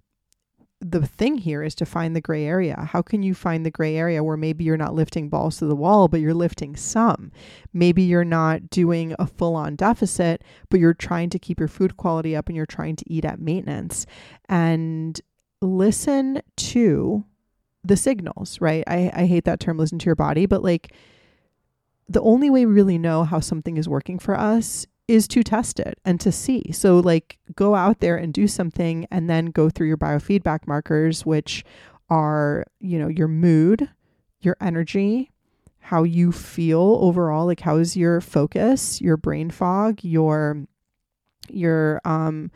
the 0.87 1.07
thing 1.07 1.39
here 1.39 1.63
is 1.63 1.75
to 1.77 1.87
find 1.87 2.15
the 2.15 2.21
gray 2.21 2.45
area. 2.45 2.89
How 2.93 3.01
can 3.01 3.23
you 3.23 3.33
find 3.33 3.65
the 3.65 3.71
gray 3.71 3.97
area 3.97 4.23
where 4.23 4.37
maybe 4.37 4.65
you're 4.65 4.77
not 4.77 4.95
lifting 4.95 5.31
balls 5.31 5.57
to 5.59 5.65
the 5.65 5.75
wall, 5.75 6.09
but 6.09 6.21
you're 6.21 6.35
lifting 6.35 6.77
some? 6.77 7.33
Maybe 7.73 8.03
you're 8.03 8.23
not 8.23 8.69
doing 8.69 9.15
a 9.19 9.27
full 9.27 9.57
on 9.57 9.77
deficit, 9.77 10.45
but 10.69 10.81
you're 10.81 10.93
trying 10.93 11.31
to 11.31 11.39
keep 11.39 11.59
your 11.59 11.69
food 11.69 11.97
quality 11.97 12.37
up 12.37 12.49
and 12.49 12.57
you're 12.57 12.67
trying 12.67 12.97
to 12.97 13.05
eat 13.11 13.25
at 13.25 13.41
maintenance. 13.41 14.05
And 14.47 15.19
listen 15.63 16.43
to 16.57 17.25
the 17.83 17.97
signals, 17.97 18.61
right? 18.61 18.85
I, 18.87 19.11
I 19.15 19.25
hate 19.25 19.47
that 19.47 19.61
term, 19.61 19.79
listen 19.79 19.99
to 20.01 20.07
your 20.07 20.15
body, 20.15 20.45
but 20.45 20.63
like 20.63 20.93
the 22.07 22.21
only 22.21 22.51
way 22.51 22.67
we 22.67 22.75
really 22.75 22.99
know 22.99 23.25
how 23.25 23.41
something 23.41 23.79
is 23.79 23.89
working 23.89 24.19
for 24.19 24.39
us 24.39 24.87
is 25.07 25.29
to 25.29 25.43
test 25.43 25.79
it 25.81 25.99
and 26.05 26.21
to 26.21 26.33
see. 26.33 26.73
So, 26.73 26.99
like, 26.99 27.39
go 27.55 27.75
out 27.75 28.01
there 28.01 28.17
and 28.17 28.33
do 28.33 28.47
something 28.47 29.07
and 29.11 29.29
then 29.29 29.47
go 29.47 29.69
through 29.69 29.89
your 29.89 29.99
biofeedback 29.99 30.67
markers, 30.67 31.27
which 31.27 31.65
are, 32.09 32.65
you 32.81 32.99
know, 32.99 33.09
your 33.09 33.29
mood, 33.29 33.89
your 34.41 34.57
energy, 34.61 35.31
how 35.79 36.03
you 36.03 36.33
feel 36.33 36.99
overall, 37.01 37.47
like, 37.47 37.61
how 37.61 37.77
is 37.77 37.97
your 37.97 38.21
focus, 38.21 39.01
your 39.01 39.17
brain 39.17 39.51
fog, 39.51 40.03
your, 40.03 40.67
your, 41.51 42.01
um, 42.05 42.51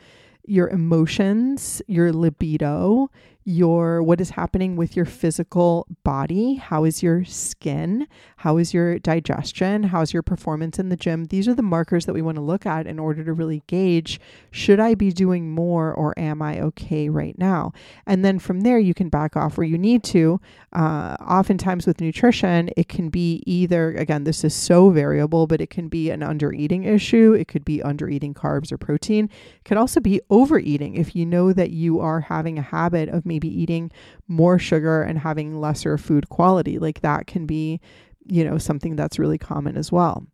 your 0.47 0.69
emotions, 0.71 1.83
your 1.87 2.11
libido, 2.13 3.11
your 3.49 4.03
what 4.03 4.21
is 4.21 4.29
happening 4.29 4.77
with 4.77 4.95
your 4.95 5.07
physical 5.07 5.87
body? 6.05 6.57
How 6.57 6.85
is 6.85 7.03
your 7.03 7.25
skin? 7.25 8.07
How 8.37 8.59
is 8.59 8.75
your 8.75 8.99
digestion? 8.99 9.85
How's 9.85 10.13
your 10.13 10.23
performance 10.23 10.79
in 10.79 10.91
the 10.91 10.97
gym? 10.97 11.25
These 11.25 11.49
are 11.49 11.55
the 11.55 11.63
markers 11.63 12.05
that 12.05 12.13
we 12.13 12.21
want 12.21 12.37
to 12.37 12.43
look 12.43 12.67
at 12.67 12.87
in 12.87 12.99
order 12.99 13.25
to 13.25 13.33
really 13.33 13.63
gauge 13.67 14.21
should 14.51 14.79
i 14.81 14.95
be 14.95 15.11
doing 15.11 15.51
more 15.51 15.95
or 15.95 16.19
am 16.19 16.43
i 16.43 16.61
okay 16.61 17.09
right 17.09 17.39
now? 17.39 17.73
And 18.07 18.23
then 18.23 18.39
from 18.39 18.61
there 18.61 18.79
you 18.79 18.93
can 18.93 19.09
back 19.09 19.35
off 19.35 19.57
where 19.57 19.67
you 19.67 19.79
need 19.79 20.05
to. 20.05 20.43
Uh, 20.75 21.17
oftentimes 21.27 21.87
with 21.87 22.03
nutrition 22.03 22.69
it 22.77 22.89
can 22.91 23.09
be 23.09 23.43
either 23.47 23.93
again 23.93 24.25
this 24.25 24.45
is 24.45 24.53
so 24.53 24.91
variable 24.91 25.47
but 25.47 25.63
it 25.63 25.71
can 25.71 25.89
be 25.89 26.11
an 26.11 26.23
under 26.23 26.53
eating 26.53 26.85
issue. 26.85 27.33
It 27.33 27.49
could 27.49 27.65
be 27.65 27.83
under 27.83 28.11
eating 28.11 28.35
carbs 28.35 28.71
or 28.71 28.77
protein. 28.77 29.31
It 29.57 29.65
could 29.65 29.79
also 29.79 30.01
be 30.01 30.21
overeating 30.29 30.97
if 30.97 31.17
you 31.17 31.25
know 31.25 31.55
that 31.55 31.71
you 31.71 31.99
are 31.99 32.21
having 32.21 32.59
a 32.59 32.63
habit 32.63 33.09
of 33.09 33.25
maybe 33.25 33.38
maybe 33.39 33.63
eating 33.63 33.93
more 34.27 34.59
sugar 34.59 35.03
and 35.03 35.21
having 35.21 35.61
lesser 35.61 35.97
food 35.97 36.29
quality. 36.29 36.79
Like 36.81 37.03
that 37.03 37.29
can 37.29 37.47
be, 37.47 37.81
you 38.27 38.45
know, 38.45 38.59
something 38.59 38.97
that's 38.97 39.19
really 39.19 39.39
common 39.39 39.77
as 39.77 39.93
well. 39.93 40.27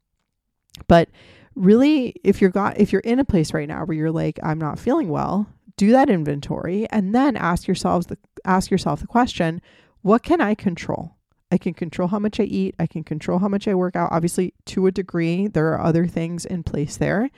But 0.89 1.11
really 1.55 2.17
if 2.25 2.41
you're 2.41 2.51
got 2.51 2.81
if 2.81 2.93
you're 2.93 3.01
in 3.03 3.21
a 3.21 3.25
place 3.25 3.53
right 3.53 3.69
now 3.69 3.85
where 3.85 3.97
you're 3.97 4.11
like 4.11 4.41
I'm 4.43 4.59
not 4.59 4.79
feeling 4.79 5.09
well, 5.09 5.47
do 5.77 5.93
that 5.93 6.09
inventory 6.09 6.87
and 6.91 7.15
then 7.15 7.37
ask 7.37 7.69
yourselves 7.69 8.07
the 8.07 8.17
ask 8.47 8.71
yourself 8.71 9.01
the 9.01 9.07
question, 9.07 9.61
what 10.01 10.23
can 10.23 10.41
I 10.41 10.55
control? 10.55 11.15
I 11.53 11.59
can 11.59 11.75
control 11.75 12.09
how 12.09 12.19
much 12.19 12.41
I 12.41 12.45
eat. 12.45 12.75
I 12.79 12.87
can 12.87 13.05
control 13.05 13.39
how 13.39 13.49
much 13.49 13.69
I 13.69 13.75
work 13.75 13.95
out. 13.95 14.11
Obviously, 14.11 14.55
to 14.67 14.87
a 14.87 14.91
degree, 14.91 15.47
there 15.47 15.69
are 15.73 15.81
other 15.81 16.07
things 16.07 16.45
in 16.45 16.63
place 16.65 16.97
there 16.97 17.31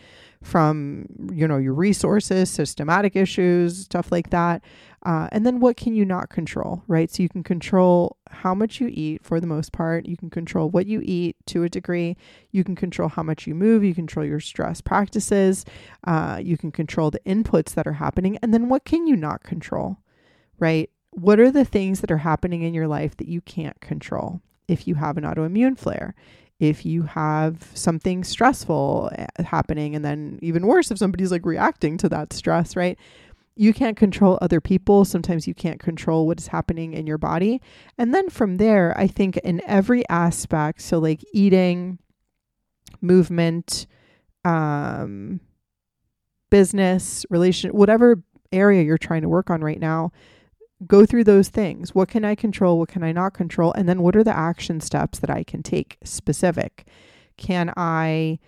from, 0.42 1.06
you 1.32 1.46
know, 1.46 1.58
your 1.58 1.74
resources, 1.74 2.48
systematic 2.48 3.16
issues, 3.16 3.84
stuff 3.84 4.10
like 4.12 4.30
that. 4.30 4.62
Uh, 5.06 5.28
and 5.30 5.46
then 5.46 5.60
what 5.60 5.76
can 5.76 5.94
you 5.94 6.04
not 6.04 6.30
control, 6.30 6.82
right? 6.88 7.12
So 7.12 7.22
you 7.22 7.28
can 7.28 7.44
control 7.44 8.16
how 8.28 8.56
much 8.56 8.80
you 8.80 8.90
eat 8.92 9.24
for 9.24 9.38
the 9.38 9.46
most 9.46 9.70
part. 9.70 10.04
You 10.04 10.16
can 10.16 10.30
control 10.30 10.68
what 10.68 10.86
you 10.86 11.00
eat 11.04 11.36
to 11.46 11.62
a 11.62 11.68
degree. 11.68 12.16
You 12.50 12.64
can 12.64 12.74
control 12.74 13.08
how 13.08 13.22
much 13.22 13.46
you 13.46 13.54
move. 13.54 13.84
You 13.84 13.94
control 13.94 14.26
your 14.26 14.40
stress 14.40 14.80
practices. 14.80 15.64
Uh, 16.04 16.40
you 16.42 16.58
can 16.58 16.72
control 16.72 17.12
the 17.12 17.20
inputs 17.20 17.72
that 17.74 17.86
are 17.86 17.92
happening. 17.92 18.36
And 18.42 18.52
then 18.52 18.68
what 18.68 18.84
can 18.84 19.06
you 19.06 19.14
not 19.14 19.44
control, 19.44 19.98
right? 20.58 20.90
What 21.10 21.38
are 21.38 21.52
the 21.52 21.64
things 21.64 22.00
that 22.00 22.10
are 22.10 22.18
happening 22.18 22.62
in 22.62 22.74
your 22.74 22.88
life 22.88 23.16
that 23.18 23.28
you 23.28 23.40
can't 23.40 23.80
control? 23.80 24.40
If 24.66 24.88
you 24.88 24.96
have 24.96 25.16
an 25.16 25.22
autoimmune 25.22 25.78
flare, 25.78 26.16
if 26.58 26.84
you 26.84 27.02
have 27.04 27.70
something 27.74 28.24
stressful 28.24 29.12
eh, 29.14 29.26
happening, 29.44 29.94
and 29.94 30.04
then 30.04 30.40
even 30.42 30.66
worse, 30.66 30.90
if 30.90 30.98
somebody's 30.98 31.30
like 31.30 31.46
reacting 31.46 31.96
to 31.98 32.08
that 32.08 32.32
stress, 32.32 32.74
right? 32.74 32.98
You 33.56 33.72
can't 33.72 33.96
control 33.96 34.38
other 34.42 34.60
people. 34.60 35.04
Sometimes 35.04 35.48
you 35.48 35.54
can't 35.54 35.80
control 35.80 36.26
what 36.26 36.38
is 36.38 36.48
happening 36.48 36.92
in 36.92 37.06
your 37.06 37.18
body. 37.18 37.60
And 37.96 38.14
then 38.14 38.28
from 38.28 38.58
there, 38.58 38.94
I 38.98 39.06
think 39.06 39.38
in 39.38 39.62
every 39.66 40.06
aspect, 40.10 40.82
so 40.82 40.98
like 40.98 41.24
eating, 41.32 41.98
movement, 43.00 43.86
um, 44.44 45.40
business, 46.50 47.24
relation, 47.30 47.70
whatever 47.70 48.22
area 48.52 48.82
you're 48.82 48.98
trying 48.98 49.22
to 49.22 49.28
work 49.28 49.50
on 49.50 49.62
right 49.62 49.80
now, 49.80 50.12
go 50.86 51.06
through 51.06 51.24
those 51.24 51.48
things. 51.48 51.94
What 51.94 52.08
can 52.08 52.24
I 52.24 52.34
control? 52.34 52.78
What 52.78 52.90
can 52.90 53.02
I 53.02 53.12
not 53.12 53.32
control? 53.32 53.72
And 53.72 53.88
then 53.88 54.02
what 54.02 54.14
are 54.14 54.24
the 54.24 54.36
action 54.36 54.80
steps 54.80 55.18
that 55.20 55.30
I 55.30 55.42
can 55.42 55.62
take 55.62 55.96
specific? 56.04 56.86
Can 57.38 57.72
I 57.76 58.38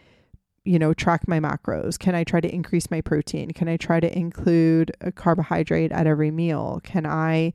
you 0.68 0.78
know, 0.78 0.92
track 0.92 1.26
my 1.26 1.40
macros? 1.40 1.98
Can 1.98 2.14
I 2.14 2.24
try 2.24 2.40
to 2.40 2.54
increase 2.54 2.90
my 2.90 3.00
protein? 3.00 3.52
Can 3.52 3.68
I 3.68 3.78
try 3.78 4.00
to 4.00 4.18
include 4.18 4.92
a 5.00 5.11
carbohydrate 5.11 5.92
at 5.92 6.07
every 6.07 6.31
meal? 6.31 6.81
Can 6.85 7.07
I 7.07 7.54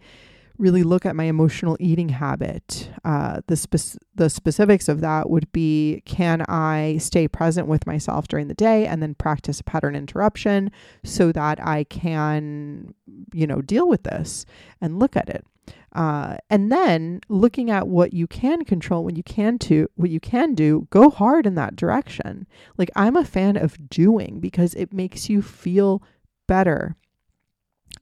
really 0.57 0.81
look 0.81 1.05
at 1.05 1.15
my 1.15 1.25
emotional 1.25 1.77
eating 1.79 2.09
habit? 2.09 2.89
Uh, 3.05 3.41
the, 3.45 3.55
spe- 3.55 3.99
the 4.15 4.31
specifics 4.31 4.89
of 4.89 5.01
that 5.01 5.29
would 5.29 5.51
be 5.51 6.01
can 6.05 6.43
I 6.49 6.97
stay 6.97 7.27
present 7.27 7.67
with 7.67 7.85
myself 7.85 8.27
during 8.27 8.47
the 8.47 8.55
day 8.55 8.87
and 8.87 9.03
then 9.03 9.13
practice 9.13 9.59
a 9.59 9.63
pattern 9.63 9.95
interruption 9.95 10.71
so 11.03 11.31
that 11.33 11.59
I 11.65 11.83
can, 11.83 12.95
you 13.31 13.45
know, 13.45 13.61
deal 13.61 13.87
with 13.87 14.03
this 14.03 14.47
and 14.81 14.97
look 14.97 15.15
at 15.15 15.29
it? 15.29 15.45
Uh, 15.93 16.37
and 16.49 16.71
then 16.71 17.19
looking 17.29 17.69
at 17.69 17.87
what 17.87 18.13
you 18.13 18.25
can 18.25 18.65
control 18.65 19.03
when 19.03 19.15
you 19.15 19.23
can 19.23 19.59
to 19.59 19.87
what 19.95 20.09
you 20.09 20.19
can 20.19 20.55
do 20.55 20.87
go 20.89 21.09
hard 21.09 21.45
in 21.45 21.55
that 21.55 21.75
direction. 21.75 22.47
Like 22.77 22.89
i'm 22.95 23.15
a 23.15 23.25
fan 23.25 23.57
of 23.57 23.89
doing 23.89 24.39
because 24.39 24.73
it 24.73 24.91
makes 24.91 25.29
you 25.29 25.41
feel 25.41 26.01
better. 26.47 26.95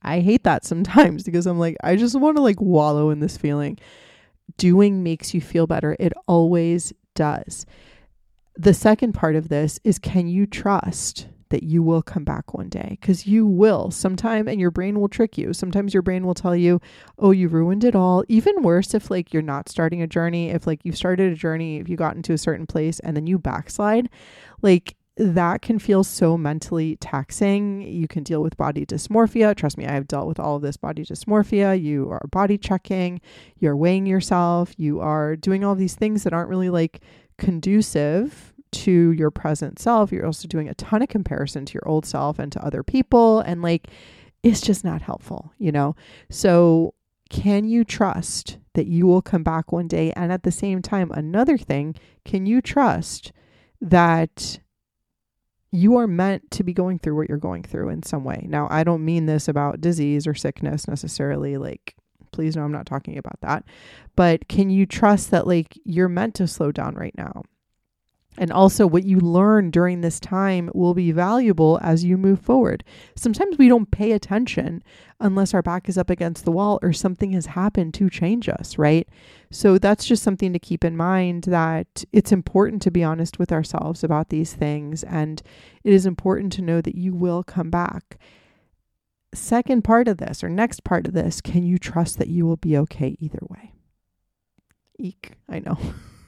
I 0.02 0.22
hate 0.22 0.44
that 0.46 0.64
sometimes 0.72 1.24
because 1.24 1.46
i'm 1.46 1.60
like 1.60 1.76
i 1.84 1.96
just 1.96 2.20
want 2.20 2.38
to 2.38 2.44
like 2.44 2.62
wallow 2.62 3.10
in 3.10 3.20
this 3.20 3.38
feeling. 3.38 3.78
Doing 4.58 5.04
makes 5.04 5.34
you 5.34 5.42
feel 5.42 5.68
better. 5.68 5.96
It 6.00 6.14
always 6.28 6.94
does. 7.16 7.66
The 8.56 8.74
second 8.74 9.14
part 9.14 9.36
of 9.36 9.50
this 9.50 9.80
is 9.84 10.00
can 10.00 10.28
you 10.28 10.46
trust 10.46 11.28
that 11.52 11.64
you 11.64 11.84
will 11.84 12.02
come 12.02 12.24
back 12.24 12.54
one 12.54 12.70
day 12.70 12.98
because 13.00 13.28
you 13.28 13.46
will 13.46 13.92
sometime 13.92 14.48
and 14.48 14.60
your 14.60 14.72
brain 14.72 15.00
will 15.00 15.10
trick 15.10 15.38
you. 15.38 15.54
Sometimes 15.54 15.94
your 15.94 16.02
brain 16.02 16.26
will 16.26 16.34
tell 16.34 16.56
you, 16.56 16.82
oh, 17.20 17.32
you 17.32 17.48
ruined 17.48 17.84
it 17.84 17.96
all. 17.96 18.24
Even 18.28 18.64
worse 18.64 18.94
if 18.94 19.12
like 19.12 19.32
you're 19.34 19.44
not 19.44 19.70
starting 19.70 20.02
a 20.02 20.08
journey, 20.08 20.50
if 20.50 20.66
like 20.66 20.84
you 20.84 20.92
started 20.92 21.32
a 21.32 21.36
journey, 21.36 21.78
if 21.78 21.88
you 21.88 21.96
got 21.96 22.16
into 22.16 22.34
a 22.34 22.38
certain 22.38 22.66
place 22.66 23.00
and 23.02 23.16
then 23.16 23.28
you 23.28 23.38
backslide, 23.38 24.10
like 24.62 24.96
that 25.18 25.62
can 25.62 25.78
feel 25.78 26.04
so 26.04 26.38
mentally 26.38 26.96
taxing. 26.96 27.82
You 27.82 28.08
can 28.08 28.24
deal 28.24 28.42
with 28.42 28.56
body 28.58 28.86
dysmorphia. 28.86 29.54
Trust 29.56 29.78
me, 29.78 29.86
I 29.86 29.92
have 29.92 30.08
dealt 30.08 30.28
with 30.28 30.40
all 30.40 30.56
of 30.56 30.62
this 30.62 30.78
body 30.78 31.04
dysmorphia. 31.04 31.80
You 31.80 32.10
are 32.10 32.26
body 32.32 32.58
checking, 32.58 33.20
you're 33.60 33.76
weighing 33.76 34.06
yourself, 34.06 34.74
you 34.78 35.02
are 35.02 35.36
doing 35.36 35.64
all 35.64 35.76
these 35.76 35.96
things 35.96 36.24
that 36.24 36.34
aren't 36.34 36.50
really 36.50 36.70
like 36.70 37.02
conducive 37.38 38.54
to 38.72 39.12
your 39.12 39.32
present 39.32 39.80
self. 39.80 40.12
You're 40.12 40.26
also 40.26 40.48
doing 40.48 40.70
a 40.70 40.74
ton 40.76 41.02
of 41.02 41.10
comparison 41.10 41.66
to 41.66 41.74
your 41.74 41.88
old 41.88 42.06
self 42.06 42.40
and 42.40 42.52
to 42.52 42.66
other 42.66 42.84
people. 42.84 43.40
And 43.42 43.62
like, 43.62 43.88
it's 44.44 44.62
just 44.62 44.84
not 44.84 45.02
helpful, 45.02 45.54
you 45.58 45.72
know? 45.72 45.96
So, 46.30 46.94
can 47.30 47.66
you 47.66 47.86
trust 47.86 48.58
that 48.74 48.88
you 48.88 49.08
will 49.08 49.22
come 49.22 49.44
back 49.44 49.72
one 49.72 49.88
day? 49.88 50.12
And 50.14 50.34
at 50.34 50.44
the 50.44 50.52
same 50.52 50.82
time, 50.82 51.12
another 51.12 51.58
thing, 51.58 51.96
can 52.26 52.46
you 52.46 52.62
trust 52.62 53.32
that 53.80 54.60
you 55.72 55.96
are 55.96 56.08
meant 56.08 56.52
to 56.52 56.64
be 56.64 56.74
going 56.74 57.00
through 57.00 57.16
what 57.16 57.30
you're 57.30 57.38
going 57.38 57.64
through 57.64 57.88
in 57.88 58.04
some 58.04 58.26
way? 58.26 58.46
Now, 58.50 58.68
I 58.70 58.84
don't 58.84 59.06
mean 59.06 59.28
this 59.28 59.48
about 59.48 59.80
disease 59.80 60.28
or 60.28 60.34
sickness 60.34 60.90
necessarily. 60.90 61.58
Like, 61.58 61.96
please 62.34 62.58
know 62.58 62.64
I'm 62.64 62.72
not 62.74 62.86
talking 62.86 63.18
about 63.18 63.40
that. 63.42 63.64
But 64.18 64.50
can 64.50 64.70
you 64.70 64.86
trust 64.86 65.32
that, 65.32 65.48
like, 65.48 65.80
you're 65.86 66.10
meant 66.10 66.36
to 66.36 66.48
slow 66.48 66.74
down 66.74 66.96
right 66.96 67.18
now? 67.18 67.44
And 68.38 68.50
also, 68.50 68.88
what 68.88 69.04
you 69.04 69.20
learn 69.20 69.72
during 69.72 70.00
this 70.00 70.20
time 70.20 70.72
will 70.74 70.94
be 70.94 71.12
valuable 71.12 71.80
as 71.82 72.06
you 72.06 72.18
move 72.18 72.40
forward. 72.40 72.84
Sometimes 73.14 73.58
we 73.58 73.68
don't 73.68 73.92
pay 73.92 74.14
attention 74.14 74.84
unless 75.20 75.54
our 75.54 75.62
back 75.62 75.90
is 75.90 75.98
up 75.98 76.10
against 76.10 76.46
the 76.46 76.52
wall 76.52 76.80
or 76.82 76.94
something 76.94 77.34
has 77.34 77.48
happened 77.48 77.94
to 77.96 78.10
change 78.10 78.48
us, 78.48 78.78
right? 78.78 79.08
So, 79.52 79.78
that's 79.78 80.06
just 80.06 80.24
something 80.24 80.54
to 80.54 80.60
keep 80.60 80.86
in 80.86 80.96
mind 80.96 81.44
that 81.44 82.06
it's 82.14 82.32
important 82.32 82.82
to 82.84 82.92
be 82.92 83.04
honest 83.04 83.38
with 83.38 83.52
ourselves 83.52 84.02
about 84.02 84.30
these 84.30 84.54
things. 84.54 85.04
And 85.04 85.42
it 85.84 85.92
is 85.92 86.06
important 86.06 86.54
to 86.54 86.62
know 86.62 86.80
that 86.80 86.96
you 86.96 87.14
will 87.14 87.44
come 87.44 87.70
back. 87.70 88.18
Second 89.34 89.84
part 89.84 90.08
of 90.08 90.18
this, 90.18 90.42
or 90.42 90.48
next 90.48 90.86
part 90.86 91.06
of 91.06 91.14
this, 91.14 91.42
can 91.42 91.64
you 91.64 91.78
trust 91.78 92.18
that 92.18 92.30
you 92.30 92.46
will 92.46 92.58
be 92.58 92.78
okay 92.78 93.18
either 93.20 93.40
way? 93.50 93.74
Eek, 94.98 95.34
I 95.50 95.60
know. 95.60 95.78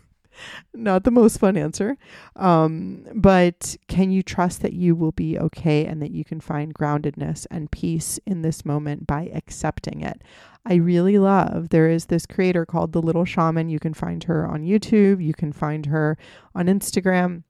Not 0.73 1.03
the 1.03 1.11
most 1.11 1.39
fun 1.39 1.57
answer. 1.57 1.97
Um, 2.35 3.05
but 3.13 3.75
can 3.87 4.11
you 4.11 4.23
trust 4.23 4.61
that 4.61 4.73
you 4.73 4.95
will 4.95 5.11
be 5.11 5.37
okay 5.37 5.85
and 5.85 6.01
that 6.01 6.11
you 6.11 6.23
can 6.23 6.39
find 6.39 6.73
groundedness 6.73 7.45
and 7.51 7.71
peace 7.71 8.19
in 8.25 8.41
this 8.41 8.65
moment 8.65 9.07
by 9.07 9.29
accepting 9.33 10.01
it? 10.01 10.21
I 10.65 10.75
really 10.75 11.19
love 11.19 11.69
there 11.69 11.89
is 11.89 12.05
this 12.05 12.25
creator 12.25 12.65
called 12.65 12.93
The 12.93 13.01
Little 13.01 13.25
Shaman. 13.25 13.69
You 13.69 13.79
can 13.79 13.93
find 13.93 14.23
her 14.23 14.47
on 14.47 14.63
YouTube, 14.63 15.23
you 15.23 15.33
can 15.33 15.51
find 15.51 15.87
her 15.87 16.17
on 16.55 16.67
Instagram. 16.67 17.43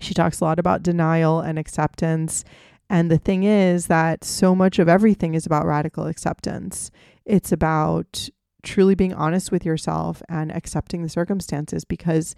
She 0.00 0.14
talks 0.14 0.40
a 0.40 0.44
lot 0.44 0.58
about 0.58 0.82
denial 0.82 1.40
and 1.40 1.58
acceptance. 1.58 2.44
And 2.90 3.10
the 3.10 3.18
thing 3.18 3.44
is 3.44 3.88
that 3.88 4.24
so 4.24 4.54
much 4.54 4.78
of 4.78 4.88
everything 4.88 5.34
is 5.34 5.44
about 5.44 5.66
radical 5.66 6.06
acceptance. 6.06 6.90
It's 7.24 7.52
about 7.52 8.28
truly 8.62 8.94
being 8.94 9.14
honest 9.14 9.52
with 9.52 9.64
yourself 9.64 10.22
and 10.28 10.50
accepting 10.52 11.02
the 11.02 11.08
circumstances 11.08 11.84
because 11.84 12.34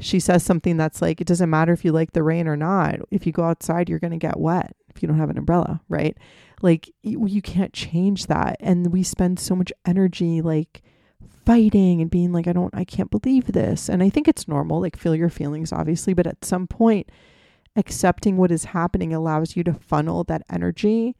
she 0.00 0.20
says 0.20 0.44
something 0.44 0.76
that's 0.76 1.02
like, 1.02 1.20
it 1.20 1.26
doesn't 1.26 1.50
matter 1.50 1.72
if 1.72 1.84
you 1.84 1.92
like 1.92 2.12
the 2.12 2.22
rain 2.22 2.46
or 2.46 2.56
not. 2.56 2.96
If 3.10 3.26
you 3.26 3.32
go 3.32 3.44
outside, 3.44 3.88
you're 3.88 3.98
going 3.98 4.12
to 4.12 4.16
get 4.16 4.38
wet 4.38 4.76
if 4.94 5.02
you 5.02 5.08
don't 5.08 5.18
have 5.18 5.30
an 5.30 5.38
umbrella, 5.38 5.80
right? 5.88 6.16
Like, 6.62 6.92
you, 7.02 7.26
you 7.26 7.42
can't 7.42 7.72
change 7.72 8.26
that. 8.26 8.56
And 8.60 8.92
we 8.92 9.02
spend 9.02 9.40
so 9.40 9.56
much 9.56 9.72
energy 9.84 10.40
like 10.40 10.82
fighting 11.44 12.00
and 12.00 12.10
being 12.10 12.32
like, 12.32 12.46
I 12.46 12.52
don't, 12.52 12.74
I 12.74 12.84
can't 12.84 13.10
believe 13.10 13.46
this. 13.46 13.88
And 13.88 14.02
I 14.02 14.10
think 14.10 14.28
it's 14.28 14.46
normal, 14.46 14.80
like, 14.80 14.96
feel 14.96 15.16
your 15.16 15.30
feelings, 15.30 15.72
obviously. 15.72 16.14
But 16.14 16.26
at 16.28 16.44
some 16.44 16.68
point, 16.68 17.10
accepting 17.74 18.36
what 18.36 18.52
is 18.52 18.66
happening 18.66 19.12
allows 19.12 19.56
you 19.56 19.64
to 19.64 19.72
funnel 19.74 20.24
that 20.24 20.42
energy 20.50 21.16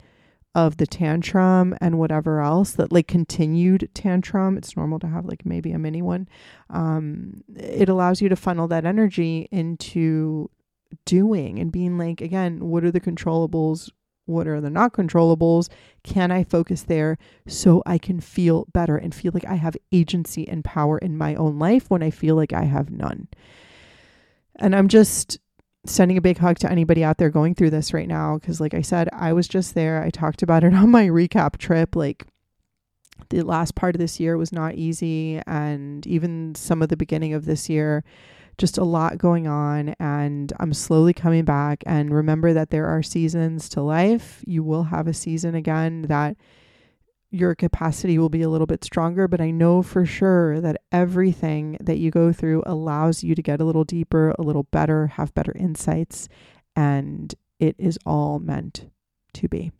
of 0.55 0.77
the 0.77 0.87
tantrum 0.87 1.75
and 1.79 1.99
whatever 1.99 2.41
else 2.41 2.71
that 2.71 2.91
like 2.91 3.07
continued 3.07 3.87
tantrum 3.93 4.57
it's 4.57 4.75
normal 4.75 4.97
to 4.97 5.07
have 5.07 5.25
like 5.25 5.45
maybe 5.45 5.71
a 5.71 5.77
mini 5.77 6.01
one 6.01 6.27
um 6.71 7.43
it 7.55 7.87
allows 7.87 8.19
you 8.19 8.27
to 8.27 8.35
funnel 8.35 8.67
that 8.67 8.83
energy 8.83 9.47
into 9.51 10.49
doing 11.05 11.59
and 11.59 11.71
being 11.71 11.97
like 11.97 12.21
again 12.21 12.69
what 12.69 12.83
are 12.83 12.91
the 12.91 13.01
controllables? 13.01 13.89
What 14.25 14.47
are 14.47 14.61
the 14.61 14.69
not 14.69 14.93
controllables? 14.93 15.69
Can 16.03 16.31
i 16.31 16.43
focus 16.43 16.83
there 16.83 17.17
so 17.47 17.81
i 17.85 17.97
can 17.97 18.19
feel 18.19 18.65
better 18.73 18.97
and 18.97 19.13
feel 19.13 19.31
like 19.33 19.45
i 19.45 19.55
have 19.55 19.77
agency 19.91 20.47
and 20.47 20.63
power 20.63 20.97
in 20.97 21.17
my 21.17 21.35
own 21.35 21.59
life 21.59 21.89
when 21.89 22.03
i 22.03 22.09
feel 22.09 22.35
like 22.35 22.53
i 22.53 22.63
have 22.63 22.89
none? 22.89 23.27
And 24.57 24.75
i'm 24.75 24.87
just 24.87 25.39
sending 25.89 26.17
a 26.17 26.21
big 26.21 26.37
hug 26.37 26.57
to 26.59 26.71
anybody 26.71 27.03
out 27.03 27.17
there 27.17 27.29
going 27.29 27.55
through 27.55 27.69
this 27.69 27.93
right 27.93 28.07
now 28.07 28.37
because 28.37 28.61
like 28.61 28.73
i 28.73 28.81
said 28.81 29.09
i 29.13 29.33
was 29.33 29.47
just 29.47 29.75
there. 29.75 30.01
I 30.01 30.09
talked 30.09 30.41
about 30.41 30.63
it 30.63 30.73
on 30.73 30.89
my 30.91 31.07
recap 31.07 31.57
trip. 31.57 31.95
Like 31.95 32.25
the 33.29 33.41
last 33.41 33.75
part 33.75 33.95
of 33.95 33.99
this 33.99 34.19
year 34.19 34.37
was 34.37 34.51
not 34.51 34.75
easy 34.75 35.41
and 35.45 36.05
even 36.07 36.55
some 36.55 36.81
of 36.81 36.89
the 36.89 36.97
beginning 36.97 37.33
of 37.33 37.45
this 37.45 37.69
year 37.69 38.03
just 38.57 38.77
a 38.77 38.83
lot 38.83 39.17
going 39.17 39.47
on 39.47 39.95
and 39.99 40.51
i'm 40.59 40.73
slowly 40.73 41.13
coming 41.13 41.45
back. 41.45 41.83
And 41.85 42.13
remember 42.13 42.53
that 42.53 42.69
there 42.69 42.87
are 42.87 43.01
seasons 43.01 43.69
to 43.69 43.81
life. 43.81 44.43
You 44.45 44.63
will 44.63 44.83
have 44.83 45.07
a 45.07 45.13
season 45.13 45.55
again 45.55 46.03
that 46.03 46.35
your 47.31 47.53
capacity 47.53 48.17
will 48.17 48.29
be 48.29 48.41
a 48.41 48.49
little 48.49 48.67
bit 48.67 48.83
stronger, 48.83 49.27
but 49.27 49.41
I 49.41 49.51
know 49.51 49.83
for 49.83 50.05
sure 50.05 50.59
that 50.61 50.81
everything 50.91 51.77
that 51.79 51.99
you 51.99 52.09
go 52.09 52.33
through 52.33 52.63
allows 52.65 53.23
you 53.23 53.35
to 53.35 53.41
get 53.41 53.61
a 53.61 53.65
little 53.65 53.83
deeper, 53.83 54.33
a 54.39 54.41
little 54.41 54.63
better, 54.63 55.07
have 55.07 55.33
better 55.35 55.53
insights, 55.55 56.27
and 56.75 57.33
it 57.59 57.75
is 57.77 57.99
all 58.05 58.39
meant 58.39 58.89
to 59.33 59.47
be. 59.47 59.71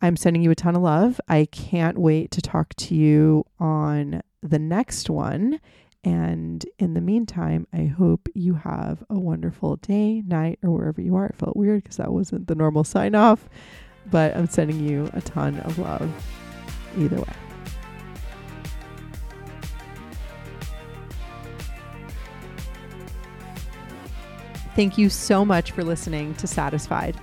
I'm 0.00 0.16
sending 0.16 0.42
you 0.42 0.50
a 0.50 0.54
ton 0.54 0.76
of 0.76 0.82
love. 0.82 1.20
I 1.28 1.46
can't 1.46 1.98
wait 1.98 2.30
to 2.32 2.42
talk 2.42 2.74
to 2.76 2.94
you 2.94 3.44
on 3.58 4.22
the 4.42 4.58
next 4.58 5.10
one. 5.10 5.60
And 6.04 6.64
in 6.78 6.94
the 6.94 7.00
meantime, 7.00 7.66
I 7.72 7.86
hope 7.86 8.28
you 8.34 8.54
have 8.54 9.02
a 9.10 9.18
wonderful 9.18 9.76
day, 9.76 10.22
night, 10.22 10.58
or 10.62 10.70
wherever 10.70 11.00
you 11.00 11.16
are. 11.16 11.26
It 11.26 11.36
felt 11.36 11.56
weird 11.56 11.82
because 11.82 11.96
that 11.96 12.12
wasn't 12.12 12.46
the 12.46 12.54
normal 12.54 12.84
sign 12.84 13.14
off, 13.14 13.48
but 14.10 14.36
I'm 14.36 14.46
sending 14.46 14.80
you 14.80 15.10
a 15.14 15.20
ton 15.20 15.58
of 15.60 15.78
love 15.78 16.45
either 16.96 17.16
way. 17.16 17.24
Thank 24.74 24.98
you 24.98 25.08
so 25.08 25.42
much 25.42 25.72
for 25.72 25.82
listening 25.82 26.34
to 26.34 26.46
Satisfied. 26.46 27.16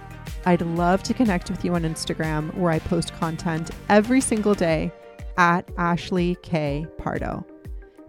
I'd 0.45 0.63
love 0.63 1.03
to 1.03 1.13
connect 1.13 1.51
with 1.51 1.63
you 1.63 1.75
on 1.75 1.83
Instagram 1.83 2.51
where 2.55 2.71
I 2.71 2.79
post 2.79 3.13
content 3.19 3.69
every 3.89 4.21
single 4.21 4.55
day 4.55 4.91
at 5.38 5.69
Ashley 5.77 6.36
K. 6.41 6.88
Pardo. 6.97 7.45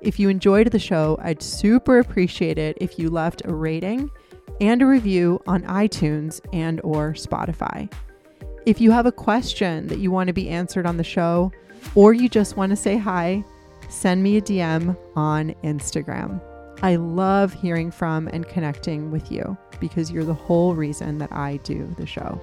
If 0.00 0.18
you 0.18 0.28
enjoyed 0.28 0.70
the 0.70 0.78
show, 0.78 1.18
I'd 1.22 1.42
super 1.42 1.98
appreciate 1.98 2.58
it 2.58 2.78
if 2.80 2.98
you 2.98 3.10
left 3.10 3.42
a 3.44 3.54
rating 3.54 4.10
and 4.60 4.82
a 4.82 4.86
review 4.86 5.42
on 5.46 5.62
iTunes 5.62 6.40
and 6.52 6.80
or 6.82 7.12
Spotify. 7.12 7.92
If 8.66 8.80
you 8.80 8.92
have 8.92 9.04
a 9.04 9.12
question 9.12 9.88
that 9.88 9.98
you 9.98 10.10
want 10.10 10.28
to 10.28 10.32
be 10.32 10.48
answered 10.48 10.86
on 10.86 10.96
the 10.96 11.04
show, 11.04 11.52
or 11.94 12.14
you 12.14 12.30
just 12.30 12.56
want 12.56 12.70
to 12.70 12.76
say 12.76 12.96
hi, 12.96 13.44
send 13.90 14.22
me 14.22 14.38
a 14.38 14.40
DM 14.40 14.96
on 15.14 15.54
Instagram. 15.62 16.40
I 16.82 16.96
love 16.96 17.52
hearing 17.52 17.90
from 17.90 18.26
and 18.28 18.48
connecting 18.48 19.10
with 19.10 19.30
you 19.30 19.58
because 19.80 20.10
you're 20.10 20.24
the 20.24 20.32
whole 20.32 20.74
reason 20.74 21.18
that 21.18 21.30
I 21.30 21.58
do 21.58 21.94
the 21.98 22.06
show. 22.06 22.40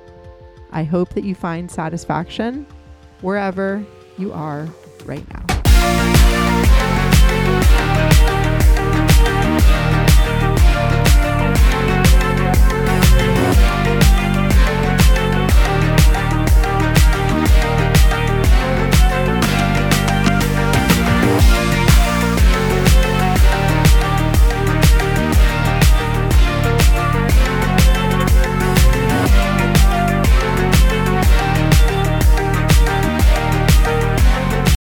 I 0.71 0.84
hope 0.84 1.10
that 1.15 1.23
you 1.23 1.34
find 1.34 1.71
satisfaction 1.71 2.67
wherever 3.21 3.84
you 4.19 4.31
are 4.31 4.67
right 5.05 5.27
now. 5.34 5.61